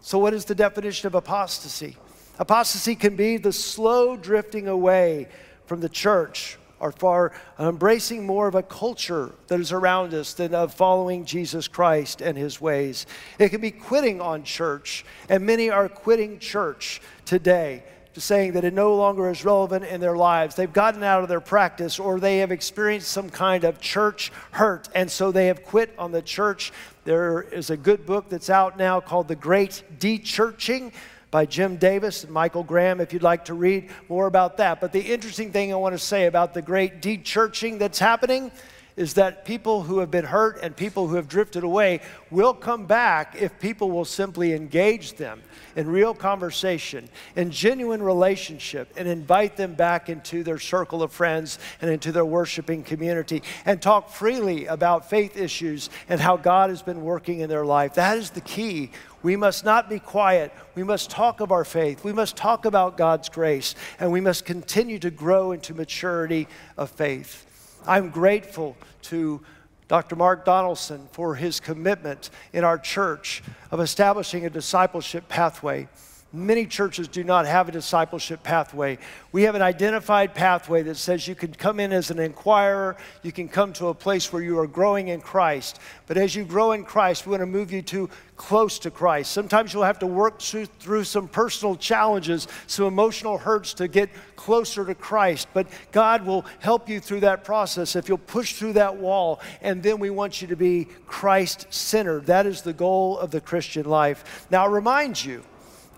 So, 0.00 0.18
what 0.18 0.32
is 0.32 0.46
the 0.46 0.54
definition 0.54 1.06
of 1.06 1.14
apostasy? 1.14 1.98
Apostasy 2.38 2.94
can 2.94 3.14
be 3.14 3.36
the 3.36 3.52
slow 3.52 4.16
drifting 4.16 4.66
away 4.66 5.28
from 5.66 5.80
the 5.80 5.88
church 5.90 6.56
or 6.84 6.92
far 6.92 7.32
uh, 7.58 7.70
embracing 7.70 8.26
more 8.26 8.46
of 8.46 8.54
a 8.54 8.62
culture 8.62 9.32
that 9.46 9.58
is 9.58 9.72
around 9.72 10.12
us 10.12 10.34
than 10.34 10.54
of 10.54 10.74
following 10.74 11.24
Jesus 11.24 11.66
Christ 11.66 12.20
and 12.20 12.36
his 12.36 12.60
ways. 12.60 13.06
It 13.38 13.48
can 13.48 13.62
be 13.62 13.70
quitting 13.70 14.20
on 14.20 14.44
church, 14.44 15.02
and 15.30 15.46
many 15.46 15.70
are 15.70 15.88
quitting 15.88 16.38
church 16.38 17.00
today. 17.24 17.84
Saying 18.16 18.52
that 18.52 18.64
it 18.64 18.74
no 18.74 18.94
longer 18.94 19.28
is 19.28 19.44
relevant 19.44 19.86
in 19.86 20.00
their 20.00 20.16
lives. 20.16 20.54
They've 20.54 20.72
gotten 20.72 21.02
out 21.02 21.24
of 21.24 21.28
their 21.28 21.40
practice 21.40 21.98
or 21.98 22.20
they 22.20 22.38
have 22.38 22.52
experienced 22.52 23.08
some 23.08 23.28
kind 23.28 23.64
of 23.64 23.80
church 23.80 24.30
hurt, 24.52 24.88
and 24.94 25.10
so 25.10 25.32
they 25.32 25.48
have 25.48 25.64
quit 25.64 25.92
on 25.98 26.12
the 26.12 26.22
church. 26.22 26.70
There 27.02 27.42
is 27.42 27.70
a 27.70 27.76
good 27.76 28.06
book 28.06 28.28
that's 28.28 28.50
out 28.50 28.78
now 28.78 29.00
called 29.00 29.26
The 29.26 29.34
Great 29.34 29.82
Dechurching 29.98 30.92
by 31.34 31.44
Jim 31.44 31.78
Davis 31.78 32.22
and 32.22 32.32
Michael 32.32 32.62
Graham 32.62 33.00
if 33.00 33.12
you'd 33.12 33.24
like 33.24 33.46
to 33.46 33.54
read 33.54 33.90
more 34.08 34.28
about 34.28 34.58
that. 34.58 34.80
But 34.80 34.92
the 34.92 35.00
interesting 35.00 35.50
thing 35.50 35.72
I 35.72 35.74
want 35.74 35.92
to 35.92 35.98
say 35.98 36.26
about 36.26 36.54
the 36.54 36.62
great 36.62 37.02
dechurching 37.02 37.80
that's 37.80 37.98
happening 37.98 38.52
is 38.96 39.14
that 39.14 39.44
people 39.44 39.82
who 39.82 39.98
have 39.98 40.12
been 40.12 40.24
hurt 40.24 40.60
and 40.62 40.76
people 40.76 41.08
who 41.08 41.16
have 41.16 41.26
drifted 41.26 41.64
away 41.64 42.00
will 42.30 42.54
come 42.54 42.86
back 42.86 43.34
if 43.36 43.58
people 43.58 43.90
will 43.90 44.04
simply 44.04 44.52
engage 44.52 45.14
them 45.14 45.42
in 45.74 45.88
real 45.88 46.14
conversation, 46.14 47.08
in 47.34 47.50
genuine 47.50 48.00
relationship, 48.00 48.92
and 48.96 49.08
invite 49.08 49.56
them 49.56 49.74
back 49.74 50.08
into 50.08 50.44
their 50.44 50.60
circle 50.60 51.02
of 51.02 51.10
friends 51.10 51.58
and 51.80 51.90
into 51.90 52.12
their 52.12 52.24
worshiping 52.24 52.84
community 52.84 53.42
and 53.66 53.82
talk 53.82 54.08
freely 54.08 54.66
about 54.66 55.10
faith 55.10 55.36
issues 55.36 55.90
and 56.08 56.20
how 56.20 56.36
God 56.36 56.70
has 56.70 56.82
been 56.82 57.02
working 57.02 57.40
in 57.40 57.48
their 57.48 57.66
life. 57.66 57.94
That 57.94 58.18
is 58.18 58.30
the 58.30 58.40
key. 58.40 58.92
We 59.24 59.36
must 59.36 59.64
not 59.64 59.88
be 59.88 59.98
quiet. 59.98 60.52
We 60.74 60.82
must 60.82 61.08
talk 61.08 61.40
of 61.40 61.50
our 61.50 61.64
faith. 61.64 62.04
We 62.04 62.12
must 62.12 62.36
talk 62.36 62.66
about 62.66 62.98
God's 62.98 63.30
grace, 63.30 63.74
and 63.98 64.12
we 64.12 64.20
must 64.20 64.44
continue 64.44 64.98
to 64.98 65.10
grow 65.10 65.52
into 65.52 65.72
maturity 65.72 66.46
of 66.76 66.90
faith. 66.90 67.80
I'm 67.86 68.10
grateful 68.10 68.76
to 69.04 69.40
Dr. 69.88 70.14
Mark 70.14 70.44
Donaldson 70.44 71.08
for 71.12 71.36
his 71.36 71.58
commitment 71.58 72.28
in 72.52 72.64
our 72.64 72.76
church 72.76 73.42
of 73.70 73.80
establishing 73.80 74.44
a 74.44 74.50
discipleship 74.50 75.26
pathway. 75.26 75.88
Many 76.34 76.66
churches 76.66 77.06
do 77.06 77.22
not 77.22 77.46
have 77.46 77.68
a 77.68 77.72
discipleship 77.72 78.42
pathway. 78.42 78.98
We 79.30 79.44
have 79.44 79.54
an 79.54 79.62
identified 79.62 80.34
pathway 80.34 80.82
that 80.82 80.96
says 80.96 81.28
you 81.28 81.36
can 81.36 81.52
come 81.52 81.78
in 81.78 81.92
as 81.92 82.10
an 82.10 82.18
inquirer, 82.18 82.96
you 83.22 83.30
can 83.30 83.48
come 83.48 83.72
to 83.74 83.86
a 83.86 83.94
place 83.94 84.32
where 84.32 84.42
you 84.42 84.58
are 84.58 84.66
growing 84.66 85.08
in 85.08 85.20
Christ. 85.20 85.78
But 86.08 86.16
as 86.16 86.34
you 86.34 86.44
grow 86.44 86.72
in 86.72 86.82
Christ, 86.82 87.24
we 87.24 87.30
want 87.30 87.42
to 87.42 87.46
move 87.46 87.70
you 87.70 87.82
to 87.82 88.10
close 88.36 88.80
to 88.80 88.90
Christ. 88.90 89.30
Sometimes 89.30 89.72
you'll 89.72 89.84
have 89.84 90.00
to 90.00 90.08
work 90.08 90.40
through 90.40 91.04
some 91.04 91.28
personal 91.28 91.76
challenges, 91.76 92.48
some 92.66 92.86
emotional 92.86 93.38
hurts 93.38 93.72
to 93.74 93.86
get 93.86 94.10
closer 94.34 94.84
to 94.84 94.94
Christ. 94.96 95.46
But 95.54 95.68
God 95.92 96.26
will 96.26 96.44
help 96.58 96.88
you 96.88 96.98
through 96.98 97.20
that 97.20 97.44
process 97.44 97.94
if 97.94 98.08
you'll 98.08 98.18
push 98.18 98.54
through 98.54 98.72
that 98.72 98.96
wall. 98.96 99.40
And 99.62 99.84
then 99.84 100.00
we 100.00 100.10
want 100.10 100.42
you 100.42 100.48
to 100.48 100.56
be 100.56 100.88
Christ 101.06 101.68
centered. 101.70 102.26
That 102.26 102.44
is 102.44 102.62
the 102.62 102.72
goal 102.72 103.20
of 103.20 103.30
the 103.30 103.40
Christian 103.40 103.86
life. 103.86 104.48
Now, 104.50 104.64
I 104.64 104.68
remind 104.68 105.24
you, 105.24 105.44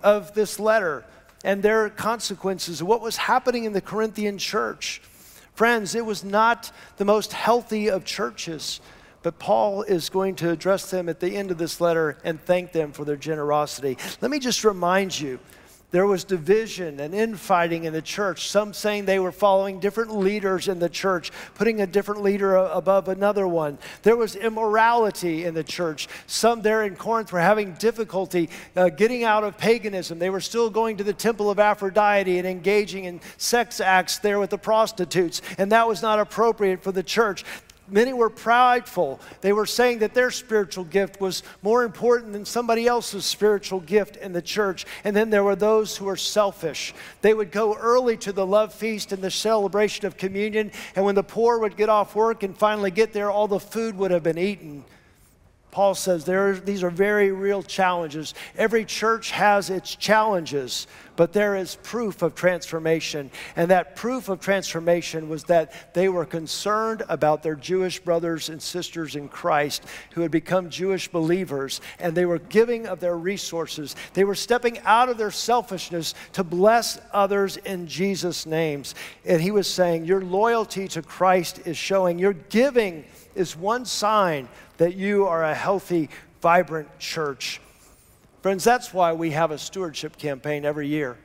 of 0.06 0.32
this 0.34 0.60
letter 0.60 1.04
and 1.44 1.62
their 1.62 1.90
consequences, 1.90 2.80
what 2.80 3.00
was 3.02 3.16
happening 3.16 3.64
in 3.64 3.72
the 3.72 3.80
Corinthian 3.80 4.38
church. 4.38 5.02
Friends, 5.54 5.96
it 5.96 6.06
was 6.06 6.22
not 6.22 6.70
the 6.96 7.04
most 7.04 7.32
healthy 7.32 7.90
of 7.90 8.04
churches, 8.04 8.80
but 9.22 9.40
Paul 9.40 9.82
is 9.82 10.08
going 10.08 10.36
to 10.36 10.50
address 10.50 10.90
them 10.90 11.08
at 11.08 11.18
the 11.18 11.36
end 11.36 11.50
of 11.50 11.58
this 11.58 11.80
letter 11.80 12.18
and 12.22 12.40
thank 12.40 12.70
them 12.70 12.92
for 12.92 13.04
their 13.04 13.16
generosity. 13.16 13.98
Let 14.20 14.30
me 14.30 14.38
just 14.38 14.62
remind 14.62 15.18
you 15.18 15.40
there 15.92 16.06
was 16.06 16.24
division 16.24 17.00
and 17.00 17.14
infighting 17.14 17.84
in 17.84 17.92
the 17.92 18.02
church. 18.02 18.50
Some 18.50 18.74
saying 18.74 19.04
they 19.04 19.18
were 19.18 19.32
following 19.32 19.78
different 19.78 20.16
leaders 20.16 20.68
in 20.68 20.78
the 20.78 20.88
church, 20.88 21.30
putting 21.54 21.80
a 21.80 21.86
different 21.86 22.22
leader 22.22 22.56
above 22.56 23.08
another 23.08 23.46
one. 23.46 23.78
There 24.02 24.16
was 24.16 24.34
immorality 24.34 25.44
in 25.44 25.54
the 25.54 25.64
church. 25.64 26.08
Some 26.26 26.62
there 26.62 26.84
in 26.84 26.96
Corinth 26.96 27.32
were 27.32 27.40
having 27.40 27.74
difficulty 27.74 28.50
uh, 28.74 28.88
getting 28.88 29.24
out 29.24 29.44
of 29.44 29.56
paganism. 29.56 30.18
They 30.18 30.30
were 30.30 30.40
still 30.40 30.70
going 30.70 30.96
to 30.96 31.04
the 31.04 31.12
temple 31.12 31.50
of 31.50 31.58
Aphrodite 31.58 32.36
and 32.36 32.46
engaging 32.46 33.04
in 33.04 33.20
sex 33.36 33.80
acts 33.80 34.18
there 34.18 34.38
with 34.38 34.50
the 34.50 34.58
prostitutes, 34.58 35.40
and 35.56 35.70
that 35.72 35.86
was 35.86 36.02
not 36.02 36.18
appropriate 36.18 36.82
for 36.82 36.92
the 36.92 37.02
church. 37.02 37.44
Many 37.88 38.12
were 38.12 38.30
prideful. 38.30 39.20
They 39.42 39.52
were 39.52 39.66
saying 39.66 40.00
that 40.00 40.12
their 40.12 40.30
spiritual 40.30 40.84
gift 40.84 41.20
was 41.20 41.42
more 41.62 41.84
important 41.84 42.32
than 42.32 42.44
somebody 42.44 42.86
else's 42.86 43.24
spiritual 43.24 43.80
gift 43.80 44.16
in 44.16 44.32
the 44.32 44.42
church. 44.42 44.86
And 45.04 45.14
then 45.14 45.30
there 45.30 45.44
were 45.44 45.54
those 45.56 45.96
who 45.96 46.06
were 46.06 46.16
selfish. 46.16 46.94
They 47.22 47.32
would 47.32 47.52
go 47.52 47.74
early 47.74 48.16
to 48.18 48.32
the 48.32 48.46
love 48.46 48.74
feast 48.74 49.12
and 49.12 49.22
the 49.22 49.30
celebration 49.30 50.06
of 50.06 50.16
communion, 50.16 50.72
and 50.96 51.04
when 51.04 51.14
the 51.14 51.22
poor 51.22 51.58
would 51.58 51.76
get 51.76 51.88
off 51.88 52.14
work 52.14 52.42
and 52.42 52.56
finally 52.56 52.90
get 52.90 53.12
there, 53.12 53.30
all 53.30 53.48
the 53.48 53.60
food 53.60 53.96
would 53.96 54.10
have 54.10 54.22
been 54.22 54.38
eaten. 54.38 54.84
Paul 55.70 55.94
says 55.94 56.24
there, 56.24 56.48
are 56.48 56.54
these 56.54 56.82
are 56.82 56.88
very 56.90 57.32
real 57.32 57.62
challenges. 57.62 58.32
Every 58.56 58.86
church 58.86 59.30
has 59.32 59.68
its 59.68 59.94
challenges, 59.94 60.86
but 61.16 61.32
there 61.32 61.56
is 61.56 61.76
proof 61.82 62.22
of 62.22 62.34
transformation. 62.34 63.30
And 63.56 63.70
that 63.70 63.96
proof 63.96 64.28
of 64.28 64.40
transformation 64.40 65.28
was 65.28 65.44
that 65.44 65.94
they 65.94 66.08
were 66.08 66.24
concerned 66.24 67.02
about 67.08 67.42
their 67.42 67.54
Jewish 67.54 67.98
brothers 67.98 68.48
and 68.48 68.62
sisters 68.62 69.16
in 69.16 69.28
Christ 69.28 69.84
who 70.12 70.20
had 70.20 70.30
become 70.30 70.70
Jewish 70.70 71.08
believers, 71.08 71.80
and 71.98 72.14
they 72.14 72.26
were 72.26 72.38
giving 72.38 72.86
of 72.86 73.00
their 73.00 73.16
resources. 73.16 73.96
They 74.14 74.24
were 74.24 74.34
stepping 74.34 74.78
out 74.80 75.08
of 75.08 75.18
their 75.18 75.30
selfishness 75.30 76.14
to 76.34 76.44
bless 76.44 77.00
others 77.12 77.56
in 77.56 77.86
Jesus' 77.86 78.46
names. 78.46 78.94
And 79.24 79.40
he 79.40 79.50
was 79.50 79.66
saying, 79.66 80.04
Your 80.04 80.22
loyalty 80.22 80.88
to 80.88 81.02
Christ 81.02 81.66
is 81.66 81.76
showing, 81.76 82.18
your 82.18 82.34
giving 82.34 83.04
is 83.34 83.56
one 83.56 83.84
sign 83.84 84.48
that 84.78 84.94
you 84.94 85.26
are 85.26 85.44
a 85.44 85.54
healthy, 85.54 86.08
vibrant 86.40 86.98
church. 86.98 87.60
Friends, 88.46 88.62
that's 88.62 88.94
why 88.94 89.12
we 89.12 89.32
have 89.32 89.50
a 89.50 89.58
stewardship 89.58 90.16
campaign 90.16 90.64
every 90.64 90.86
year. 90.86 91.16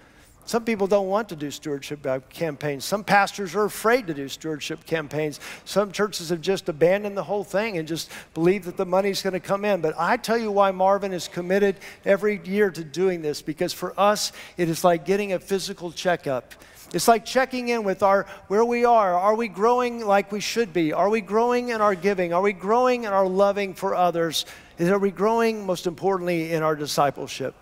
Some 0.46 0.66
people 0.66 0.88
don't 0.88 1.06
want 1.06 1.30
to 1.30 1.36
do 1.36 1.52
stewardship 1.52 2.04
uh, 2.04 2.22
campaigns. 2.32 2.84
Some 2.84 3.04
pastors 3.04 3.54
are 3.54 3.66
afraid 3.66 4.08
to 4.08 4.16
do 4.16 4.28
stewardship 4.28 4.88
campaigns. 4.88 5.40
Some 5.64 5.92
churches 5.92 6.30
have 6.30 6.42
just 6.42 6.68
abandoned 6.68 7.16
the 7.16 7.24
whole 7.24 7.44
thing 7.44 7.78
and 7.78 7.88
just 7.88 8.10
believe 8.34 8.66
that 8.66 8.76
the 8.76 8.88
money's 8.88 9.22
going 9.22 9.34
to 9.34 9.40
come 9.40 9.66
in. 9.66 9.82
But 9.82 9.94
I 10.00 10.18
tell 10.18 10.36
you 10.36 10.52
why 10.52 10.72
Marvin 10.72 11.14
is 11.14 11.28
committed 11.28 11.76
every 12.06 12.42
year 12.44 12.72
to 12.72 12.84
doing 12.84 13.22
this 13.22 13.44
because 13.44 13.72
for 13.72 13.94
us, 14.00 14.32
it 14.58 14.68
is 14.68 14.84
like 14.84 15.06
getting 15.06 15.34
a 15.34 15.40
physical 15.40 15.92
checkup. 15.92 16.56
It's 16.94 17.08
like 17.08 17.24
checking 17.24 17.70
in 17.70 17.84
with 17.84 18.04
our 18.04 18.26
where 18.48 18.66
we 18.66 18.84
are. 18.84 19.14
Are 19.14 19.36
we 19.36 19.48
growing 19.48 20.06
like 20.06 20.32
we 20.32 20.42
should 20.42 20.74
be? 20.74 20.92
Are 20.92 21.08
we 21.08 21.22
growing 21.22 21.70
in 21.70 21.82
our 21.82 21.96
giving? 21.96 22.34
Are 22.34 22.42
we 22.42 22.52
growing 22.52 23.06
in 23.06 23.14
our 23.14 23.28
loving 23.28 23.76
for 23.76 23.96
others? 23.96 24.46
Are 24.90 24.98
we 24.98 25.12
growing 25.12 25.66
most 25.66 25.86
importantly 25.86 26.54
in 26.54 26.64
our 26.64 26.76
discipleship? 26.76 27.54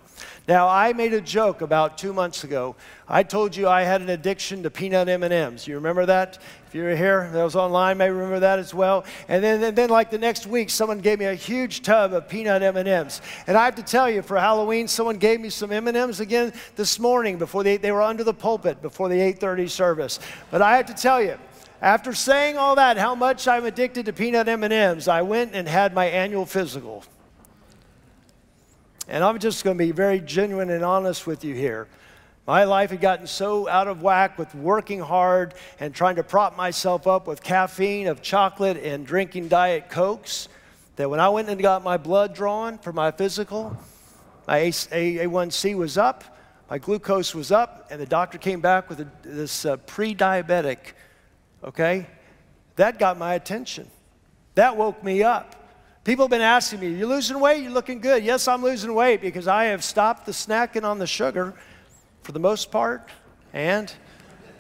Now, 0.47 0.67
I 0.67 0.93
made 0.93 1.13
a 1.13 1.21
joke 1.21 1.61
about 1.61 1.97
two 1.97 2.13
months 2.13 2.43
ago. 2.43 2.75
I 3.07 3.23
told 3.23 3.55
you 3.55 3.67
I 3.67 3.83
had 3.83 4.01
an 4.01 4.09
addiction 4.09 4.63
to 4.63 4.69
peanut 4.69 5.07
M&Ms. 5.07 5.67
You 5.67 5.75
remember 5.75 6.05
that? 6.05 6.39
If 6.67 6.75
you're 6.75 6.95
here, 6.95 7.29
that 7.33 7.43
was 7.43 7.55
online, 7.55 7.97
maybe 7.97 8.11
remember 8.11 8.39
that 8.39 8.59
as 8.59 8.73
well. 8.73 9.05
And 9.27 9.43
then, 9.43 9.63
and 9.63 9.77
then, 9.77 9.89
like 9.89 10.11
the 10.11 10.17
next 10.17 10.47
week, 10.47 10.69
someone 10.69 10.99
gave 10.99 11.19
me 11.19 11.25
a 11.25 11.35
huge 11.35 11.81
tub 11.81 12.13
of 12.13 12.29
peanut 12.29 12.61
M&Ms. 12.61 13.21
And 13.47 13.57
I 13.57 13.65
have 13.65 13.75
to 13.75 13.83
tell 13.83 14.09
you, 14.09 14.21
for 14.21 14.39
Halloween, 14.39 14.87
someone 14.87 15.17
gave 15.17 15.39
me 15.41 15.49
some 15.49 15.71
M&Ms 15.71 16.19
again 16.19 16.53
this 16.75 16.99
morning 16.99 17.37
before 17.37 17.63
they, 17.63 17.77
they 17.77 17.91
were 17.91 18.01
under 18.01 18.23
the 18.23 18.33
pulpit 18.33 18.81
before 18.81 19.09
the 19.09 19.15
8:30 19.15 19.69
service. 19.69 20.19
But 20.51 20.61
I 20.61 20.77
have 20.77 20.85
to 20.87 20.93
tell 20.93 21.21
you, 21.21 21.37
after 21.81 22.13
saying 22.13 22.57
all 22.57 22.75
that, 22.75 22.97
how 22.97 23.15
much 23.15 23.47
I'm 23.47 23.65
addicted 23.65 24.05
to 24.07 24.13
peanut 24.13 24.47
M&Ms, 24.47 25.07
I 25.07 25.21
went 25.21 25.55
and 25.55 25.67
had 25.67 25.93
my 25.93 26.05
annual 26.05 26.45
physical. 26.45 27.03
And 29.07 29.23
I'm 29.23 29.39
just 29.39 29.63
going 29.63 29.77
to 29.77 29.83
be 29.83 29.91
very 29.91 30.19
genuine 30.19 30.69
and 30.69 30.83
honest 30.83 31.25
with 31.25 31.43
you 31.43 31.55
here. 31.55 31.87
My 32.45 32.63
life 32.63 32.89
had 32.89 32.99
gotten 32.99 33.27
so 33.27 33.67
out 33.67 33.87
of 33.87 34.01
whack 34.01 34.37
with 34.37 34.53
working 34.55 34.99
hard 34.99 35.53
and 35.79 35.93
trying 35.93 36.15
to 36.15 36.23
prop 36.23 36.57
myself 36.57 37.05
up 37.05 37.27
with 37.27 37.43
caffeine 37.43 38.07
of 38.07 38.21
chocolate 38.21 38.77
and 38.77 39.05
drinking 39.05 39.49
Diet 39.49 39.89
Cokes 39.89 40.49
that 40.95 41.09
when 41.09 41.19
I 41.19 41.29
went 41.29 41.47
and 41.47 41.61
got 41.61 41.83
my 41.83 41.95
blood 41.97 42.33
drawn 42.33 42.77
for 42.77 42.91
my 42.91 43.11
physical, 43.11 43.77
my 44.47 44.61
A1C 44.61 45.75
was 45.75 45.97
up, 45.97 46.23
my 46.69 46.77
glucose 46.77 47.33
was 47.33 47.51
up, 47.51 47.87
and 47.89 48.01
the 48.01 48.05
doctor 48.05 48.37
came 48.37 48.61
back 48.61 48.89
with 48.89 48.99
a, 48.99 49.07
this 49.21 49.63
uh, 49.63 49.77
pre 49.77 50.13
diabetic, 50.13 50.93
okay? 51.63 52.07
That 52.75 52.99
got 52.99 53.17
my 53.17 53.33
attention. 53.33 53.89
That 54.55 54.77
woke 54.77 55.03
me 55.03 55.23
up. 55.23 55.55
People 56.03 56.25
have 56.25 56.31
been 56.31 56.41
asking 56.41 56.79
me, 56.79 56.93
You're 56.93 57.07
losing 57.07 57.39
weight? 57.39 57.61
You're 57.61 57.71
looking 57.71 57.99
good. 57.99 58.23
Yes, 58.23 58.47
I'm 58.47 58.63
losing 58.63 58.93
weight 58.93 59.21
because 59.21 59.47
I 59.47 59.65
have 59.65 59.83
stopped 59.83 60.25
the 60.25 60.31
snacking 60.31 60.83
on 60.83 60.99
the 60.99 61.07
sugar 61.07 61.53
for 62.23 62.31
the 62.31 62.39
most 62.39 62.71
part, 62.71 63.09
and 63.53 63.93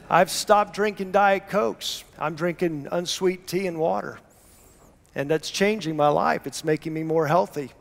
I've 0.09 0.31
stopped 0.31 0.73
drinking 0.73 1.11
Diet 1.11 1.49
Cokes. 1.49 2.03
I'm 2.17 2.35
drinking 2.35 2.87
unsweet 2.91 3.47
tea 3.47 3.67
and 3.67 3.77
water. 3.77 4.19
And 5.15 5.29
that's 5.29 5.49
changing 5.49 5.95
my 5.95 6.07
life. 6.07 6.47
It's 6.47 6.63
making 6.63 6.93
me 6.93 7.03
more 7.03 7.27
healthy. 7.27 7.71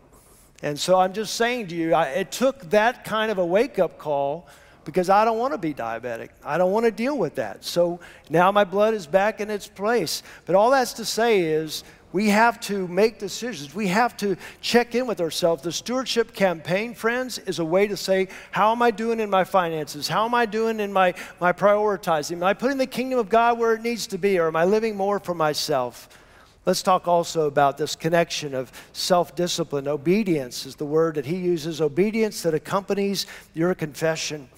And 0.63 0.79
so 0.79 0.99
I'm 0.99 1.13
just 1.13 1.35
saying 1.35 1.69
to 1.69 1.77
you, 1.77 1.95
I, 1.95 2.07
it 2.09 2.33
took 2.33 2.71
that 2.71 3.05
kind 3.05 3.31
of 3.31 3.39
a 3.39 3.47
wake 3.47 3.79
up 3.79 3.99
call 3.99 4.49
because 4.89 5.11
I 5.11 5.27
don't 5.27 5.37
want 5.37 5.53
to 5.53 5.59
be 5.59 5.75
diabetic. 5.75 6.31
I 6.43 6.57
don't 6.57 6.73
want 6.73 6.87
to 6.87 6.91
deal 6.91 7.19
with 7.19 7.35
that. 7.35 7.63
So 7.63 8.01
now 8.31 8.51
my 8.51 8.65
blood 8.65 8.95
is 8.95 9.07
back 9.07 9.39
in 9.39 9.51
its 9.51 9.67
place. 9.67 10.23
But 10.47 10.55
all 10.55 10.71
that's 10.71 10.95
to 10.95 11.05
say 11.05 11.41
is 11.41 11.85
we 12.11 12.31
have 12.31 12.59
to 12.61 12.89
make 12.89 13.19
decisions. 13.19 13.75
We 13.75 13.89
have 13.89 14.17
to 14.17 14.39
check 14.63 14.95
in 14.95 15.07
with 15.07 15.21
ourselves. 15.21 15.63
The 15.63 15.73
stewardship 15.73 16.33
campaign, 16.33 16.95
friends, 16.95 17.37
is 17.37 17.59
a 17.59 17.67
way 17.67 17.87
to 17.87 17.99
say, 17.99 18.29
How 18.51 18.73
am 18.73 18.81
I 18.81 18.91
doing 18.91 19.21
in 19.21 19.29
my 19.29 19.45
finances? 19.45 20.09
How 20.09 20.25
am 20.25 20.35
I 20.35 20.47
doing 20.47 20.81
in 20.81 20.91
my, 20.91 21.13
my 21.39 21.53
prioritizing? 21.53 22.37
Am 22.37 22.45
I 22.45 22.55
putting 22.55 22.79
the 22.79 22.87
kingdom 22.87 23.19
of 23.19 23.29
God 23.29 23.59
where 23.59 23.75
it 23.75 23.83
needs 23.83 24.07
to 24.07 24.17
be, 24.17 24.39
or 24.39 24.47
am 24.47 24.57
I 24.57 24.65
living 24.65 24.97
more 24.97 25.19
for 25.19 25.35
myself? 25.35 26.09
Let's 26.65 26.83
talk 26.83 27.09
also 27.09 27.47
about 27.47 27.79
this 27.79 27.95
connection 27.95 28.55
of 28.55 28.73
self 28.95 29.35
discipline. 29.35 29.87
Obedience 29.87 30.65
is 30.65 30.77
the 30.77 30.87
word 30.87 31.15
that 31.17 31.27
he 31.27 31.37
uses, 31.37 31.83
obedience 31.83 32.43
that 32.43 32.55
accompanies 32.55 33.27
your 33.53 33.75
confession. 33.75 34.49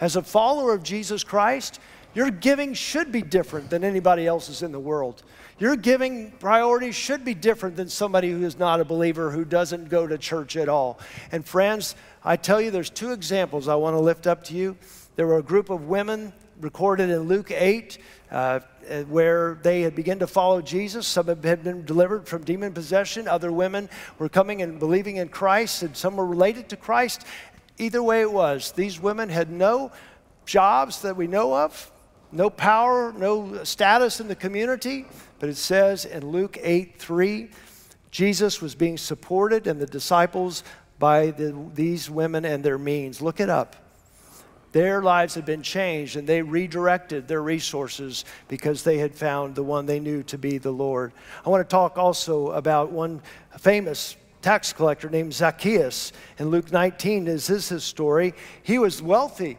As 0.00 0.16
a 0.16 0.22
follower 0.22 0.72
of 0.72 0.82
Jesus 0.82 1.22
Christ, 1.22 1.78
your 2.14 2.30
giving 2.30 2.74
should 2.74 3.12
be 3.12 3.22
different 3.22 3.70
than 3.70 3.84
anybody 3.84 4.26
else's 4.26 4.62
in 4.62 4.72
the 4.72 4.80
world. 4.80 5.22
Your 5.58 5.76
giving 5.76 6.32
priorities 6.32 6.96
should 6.96 7.24
be 7.24 7.34
different 7.34 7.76
than 7.76 7.88
somebody 7.88 8.30
who 8.30 8.42
is 8.42 8.58
not 8.58 8.80
a 8.80 8.84
believer, 8.84 9.30
who 9.30 9.44
doesn't 9.44 9.90
go 9.90 10.06
to 10.06 10.18
church 10.18 10.56
at 10.56 10.68
all. 10.68 10.98
And 11.30 11.46
friends, 11.46 11.94
I 12.24 12.36
tell 12.36 12.60
you, 12.60 12.70
there's 12.70 12.90
two 12.90 13.12
examples 13.12 13.68
I 13.68 13.74
want 13.76 13.94
to 13.94 14.00
lift 14.00 14.26
up 14.26 14.42
to 14.44 14.54
you. 14.54 14.76
There 15.16 15.26
were 15.26 15.38
a 15.38 15.42
group 15.42 15.70
of 15.70 15.84
women 15.84 16.32
recorded 16.60 17.10
in 17.10 17.20
Luke 17.20 17.50
8 17.50 17.98
uh, 18.30 18.60
where 19.08 19.58
they 19.62 19.82
had 19.82 19.94
begun 19.94 20.18
to 20.18 20.26
follow 20.26 20.60
Jesus. 20.60 21.06
Some 21.06 21.26
had 21.26 21.42
been 21.42 21.84
delivered 21.84 22.26
from 22.26 22.44
demon 22.44 22.72
possession. 22.72 23.28
Other 23.28 23.52
women 23.52 23.88
were 24.18 24.28
coming 24.28 24.62
and 24.62 24.78
believing 24.78 25.16
in 25.16 25.28
Christ, 25.28 25.82
and 25.82 25.96
some 25.96 26.16
were 26.16 26.26
related 26.26 26.68
to 26.70 26.76
Christ. 26.76 27.24
Either 27.80 28.02
way 28.02 28.20
it 28.20 28.30
was, 28.30 28.72
these 28.72 29.00
women 29.00 29.30
had 29.30 29.50
no 29.50 29.90
jobs 30.44 31.00
that 31.00 31.16
we 31.16 31.26
know 31.26 31.56
of, 31.56 31.90
no 32.30 32.50
power, 32.50 33.12
no 33.12 33.64
status 33.64 34.20
in 34.20 34.28
the 34.28 34.34
community. 34.34 35.06
But 35.38 35.48
it 35.48 35.56
says 35.56 36.04
in 36.04 36.26
Luke 36.26 36.58
8 36.60 36.98
3, 36.98 37.48
Jesus 38.10 38.60
was 38.60 38.74
being 38.74 38.98
supported 38.98 39.66
and 39.66 39.80
the 39.80 39.86
disciples 39.86 40.62
by 40.98 41.30
the, 41.30 41.56
these 41.74 42.10
women 42.10 42.44
and 42.44 42.62
their 42.62 42.78
means. 42.78 43.22
Look 43.22 43.40
it 43.40 43.48
up. 43.48 43.76
Their 44.72 45.02
lives 45.02 45.34
had 45.34 45.46
been 45.46 45.62
changed 45.62 46.16
and 46.16 46.28
they 46.28 46.42
redirected 46.42 47.26
their 47.26 47.42
resources 47.42 48.26
because 48.46 48.84
they 48.84 48.98
had 48.98 49.14
found 49.14 49.54
the 49.54 49.64
one 49.64 49.86
they 49.86 49.98
knew 50.00 50.22
to 50.24 50.36
be 50.36 50.58
the 50.58 50.70
Lord. 50.70 51.12
I 51.44 51.48
want 51.48 51.66
to 51.66 51.72
talk 51.72 51.96
also 51.96 52.50
about 52.50 52.92
one 52.92 53.22
famous 53.58 54.16
tax 54.42 54.72
collector 54.72 55.10
named 55.10 55.34
Zacchaeus. 55.34 56.12
In 56.38 56.50
Luke 56.50 56.72
19, 56.72 57.24
this 57.24 57.50
is 57.50 57.68
his 57.68 57.84
story. 57.84 58.34
He 58.62 58.78
was 58.78 59.02
wealthy. 59.02 59.58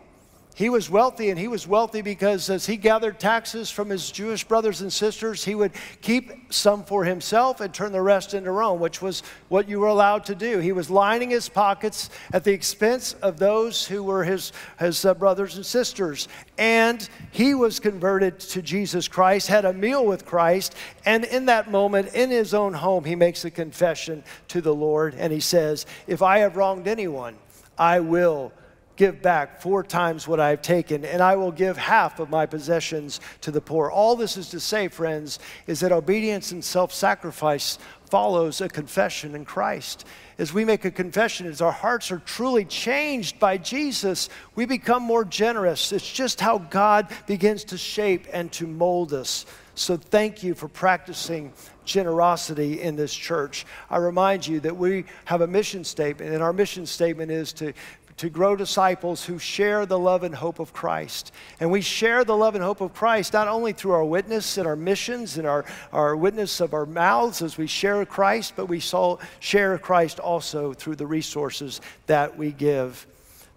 He 0.53 0.69
was 0.69 0.89
wealthy, 0.89 1.29
and 1.29 1.39
he 1.39 1.47
was 1.47 1.65
wealthy 1.65 2.01
because 2.01 2.49
as 2.49 2.65
he 2.65 2.75
gathered 2.75 3.19
taxes 3.19 3.71
from 3.71 3.89
his 3.89 4.11
Jewish 4.11 4.43
brothers 4.43 4.81
and 4.81 4.91
sisters, 4.91 5.45
he 5.45 5.55
would 5.55 5.71
keep 6.01 6.53
some 6.53 6.83
for 6.83 7.05
himself 7.05 7.61
and 7.61 7.73
turn 7.73 7.93
the 7.93 8.01
rest 8.01 8.33
into 8.33 8.51
Rome, 8.51 8.81
which 8.81 9.01
was 9.01 9.23
what 9.47 9.69
you 9.69 9.79
were 9.79 9.87
allowed 9.87 10.25
to 10.25 10.35
do. 10.35 10.59
He 10.59 10.73
was 10.73 10.89
lining 10.89 11.29
his 11.29 11.47
pockets 11.47 12.09
at 12.33 12.43
the 12.43 12.51
expense 12.51 13.13
of 13.21 13.39
those 13.39 13.87
who 13.87 14.03
were 14.03 14.25
his, 14.25 14.51
his 14.77 15.05
uh, 15.05 15.13
brothers 15.13 15.55
and 15.55 15.65
sisters. 15.65 16.27
And 16.57 17.07
he 17.31 17.53
was 17.53 17.79
converted 17.79 18.39
to 18.41 18.61
Jesus 18.61 19.07
Christ, 19.07 19.47
had 19.47 19.63
a 19.63 19.71
meal 19.71 20.05
with 20.05 20.25
Christ, 20.25 20.75
and 21.05 21.23
in 21.23 21.45
that 21.45 21.71
moment, 21.71 22.13
in 22.13 22.29
his 22.29 22.53
own 22.53 22.73
home, 22.73 23.05
he 23.05 23.15
makes 23.15 23.45
a 23.45 23.51
confession 23.51 24.21
to 24.49 24.59
the 24.59 24.75
Lord, 24.75 25.15
and 25.15 25.31
he 25.31 25.39
says, 25.39 25.85
If 26.07 26.21
I 26.21 26.39
have 26.39 26.57
wronged 26.57 26.89
anyone, 26.89 27.37
I 27.77 28.01
will 28.01 28.51
give 28.95 29.21
back 29.21 29.61
four 29.61 29.83
times 29.83 30.27
what 30.27 30.39
I've 30.39 30.61
taken, 30.61 31.05
and 31.05 31.21
I 31.21 31.35
will 31.35 31.51
give 31.51 31.77
half 31.77 32.19
of 32.19 32.29
my 32.29 32.45
possessions 32.45 33.19
to 33.41 33.51
the 33.51 33.61
poor. 33.61 33.89
All 33.89 34.15
this 34.15 34.37
is 34.37 34.49
to 34.49 34.59
say, 34.59 34.87
friends, 34.87 35.39
is 35.67 35.79
that 35.79 35.91
obedience 35.91 36.51
and 36.51 36.63
self 36.63 36.93
sacrifice 36.93 37.77
follows 38.11 38.59
a 38.59 38.67
confession 38.67 39.35
in 39.35 39.45
Christ. 39.45 40.05
As 40.37 40.53
we 40.53 40.65
make 40.65 40.83
a 40.83 40.91
confession, 40.91 41.47
as 41.47 41.61
our 41.61 41.71
hearts 41.71 42.11
are 42.11 42.19
truly 42.19 42.65
changed 42.65 43.39
by 43.39 43.57
Jesus, 43.57 44.27
we 44.55 44.65
become 44.65 45.01
more 45.01 45.23
generous. 45.23 45.93
It's 45.93 46.11
just 46.11 46.41
how 46.41 46.57
God 46.57 47.07
begins 47.25 47.63
to 47.65 47.77
shape 47.77 48.27
and 48.33 48.51
to 48.53 48.67
mold 48.67 49.13
us. 49.13 49.45
So 49.75 49.95
thank 49.95 50.43
you 50.43 50.53
for 50.53 50.67
practicing 50.67 51.53
generosity 51.85 52.81
in 52.81 52.95
this 52.95 53.13
church. 53.13 53.65
I 53.89 53.97
remind 53.97 54.45
you 54.45 54.59
that 54.59 54.75
we 54.75 55.05
have 55.25 55.41
a 55.41 55.47
mission 55.47 55.83
statement, 55.83 56.33
and 56.33 56.43
our 56.43 56.53
mission 56.53 56.85
statement 56.85 57.31
is 57.31 57.53
to 57.53 57.73
to 58.21 58.29
grow 58.29 58.55
disciples 58.55 59.25
who 59.25 59.39
share 59.39 59.87
the 59.87 59.97
love 59.97 60.21
and 60.21 60.35
hope 60.35 60.59
of 60.59 60.71
Christ. 60.71 61.31
And 61.59 61.71
we 61.71 61.81
share 61.81 62.23
the 62.23 62.37
love 62.37 62.53
and 62.53 62.63
hope 62.63 62.79
of 62.79 62.93
Christ 62.93 63.33
not 63.33 63.47
only 63.47 63.73
through 63.73 63.93
our 63.93 64.05
witness 64.05 64.59
and 64.59 64.67
our 64.67 64.75
missions 64.75 65.39
and 65.39 65.47
our, 65.47 65.65
our 65.91 66.15
witness 66.15 66.59
of 66.59 66.75
our 66.75 66.85
mouths 66.85 67.41
as 67.41 67.57
we 67.57 67.65
share 67.65 68.05
Christ, 68.05 68.53
but 68.55 68.67
we 68.67 68.79
share 68.79 69.75
Christ 69.79 70.19
also 70.19 70.71
through 70.71 70.97
the 70.97 71.07
resources 71.07 71.81
that 72.05 72.37
we 72.37 72.51
give. 72.51 73.07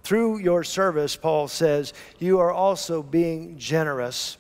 Through 0.03 0.39
your 0.39 0.65
service, 0.65 1.15
Paul 1.15 1.47
says, 1.47 1.93
you 2.19 2.39
are 2.39 2.51
also 2.51 3.03
being 3.03 3.59
generous. 3.59 4.39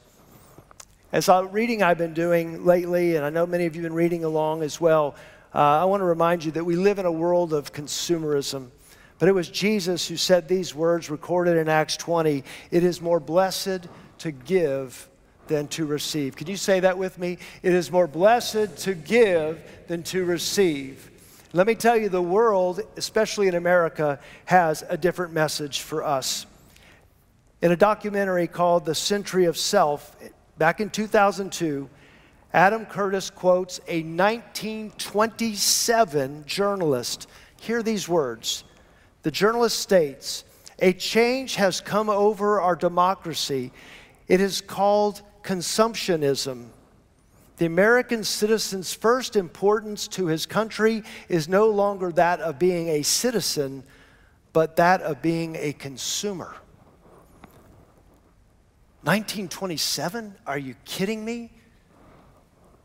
As 1.12 1.28
a 1.28 1.44
reading 1.44 1.82
I've 1.82 1.98
been 1.98 2.14
doing 2.14 2.64
lately, 2.64 3.16
and 3.16 3.26
I 3.26 3.28
know 3.28 3.44
many 3.44 3.66
of 3.66 3.76
you 3.76 3.82
have 3.82 3.90
been 3.90 3.94
reading 3.94 4.24
along 4.24 4.62
as 4.62 4.80
well, 4.80 5.16
uh, 5.54 5.58
I 5.58 5.84
want 5.84 6.00
to 6.00 6.06
remind 6.06 6.46
you 6.46 6.52
that 6.52 6.64
we 6.64 6.76
live 6.76 6.98
in 6.98 7.04
a 7.04 7.12
world 7.12 7.52
of 7.52 7.74
consumerism. 7.74 8.70
But 9.24 9.30
it 9.30 9.34
was 9.34 9.48
Jesus 9.48 10.06
who 10.06 10.18
said 10.18 10.48
these 10.48 10.74
words 10.74 11.08
recorded 11.08 11.56
in 11.56 11.66
Acts 11.66 11.96
20 11.96 12.44
It 12.70 12.84
is 12.84 13.00
more 13.00 13.18
blessed 13.18 13.88
to 14.18 14.30
give 14.30 15.08
than 15.46 15.66
to 15.68 15.87
receive. 15.87 16.37
Can 16.37 16.46
you 16.46 16.58
say 16.58 16.80
that 16.80 16.98
with 16.98 17.16
me? 17.16 17.38
It 17.62 17.72
is 17.72 17.90
more 17.90 18.06
blessed 18.06 18.76
to 18.80 18.92
give 18.92 19.62
than 19.87 20.02
to 20.02 20.26
receive. 20.26 21.10
Let 21.54 21.66
me 21.66 21.74
tell 21.74 21.96
you, 21.96 22.10
the 22.10 22.20
world, 22.20 22.82
especially 22.98 23.48
in 23.48 23.54
America, 23.54 24.20
has 24.44 24.84
a 24.90 24.98
different 24.98 25.32
message 25.32 25.80
for 25.80 26.04
us. 26.04 26.44
In 27.62 27.72
a 27.72 27.76
documentary 27.76 28.46
called 28.46 28.84
The 28.84 28.94
Century 28.94 29.46
of 29.46 29.56
Self, 29.56 30.14
back 30.58 30.82
in 30.82 30.90
2002, 30.90 31.88
Adam 32.52 32.84
Curtis 32.84 33.30
quotes 33.30 33.80
a 33.88 34.02
1927 34.02 36.44
journalist. 36.44 37.26
Hear 37.58 37.82
these 37.82 38.06
words 38.06 38.64
the 39.24 39.30
journalist 39.30 39.80
states 39.80 40.44
a 40.78 40.92
change 40.92 41.54
has 41.56 41.80
come 41.80 42.08
over 42.10 42.60
our 42.60 42.76
democracy. 42.76 43.72
It 44.28 44.40
is 44.40 44.60
called 44.60 45.22
consumptionism. 45.42 46.66
The 47.56 47.66
American 47.66 48.24
citizen's 48.24 48.92
first 48.92 49.37
importance 49.37 50.08
to 50.08 50.26
his 50.26 50.46
country 50.46 51.04
is 51.28 51.48
no 51.48 51.70
longer 51.70 52.12
that 52.12 52.40
of 52.40 52.58
being 52.58 52.88
a 52.88 53.02
citizen, 53.02 53.84
but 54.52 54.76
that 54.76 55.00
of 55.00 55.22
being 55.22 55.56
a 55.56 55.72
consumer. 55.72 56.56
1927? 59.04 60.34
Are 60.46 60.58
you 60.58 60.74
kidding 60.84 61.24
me? 61.24 61.52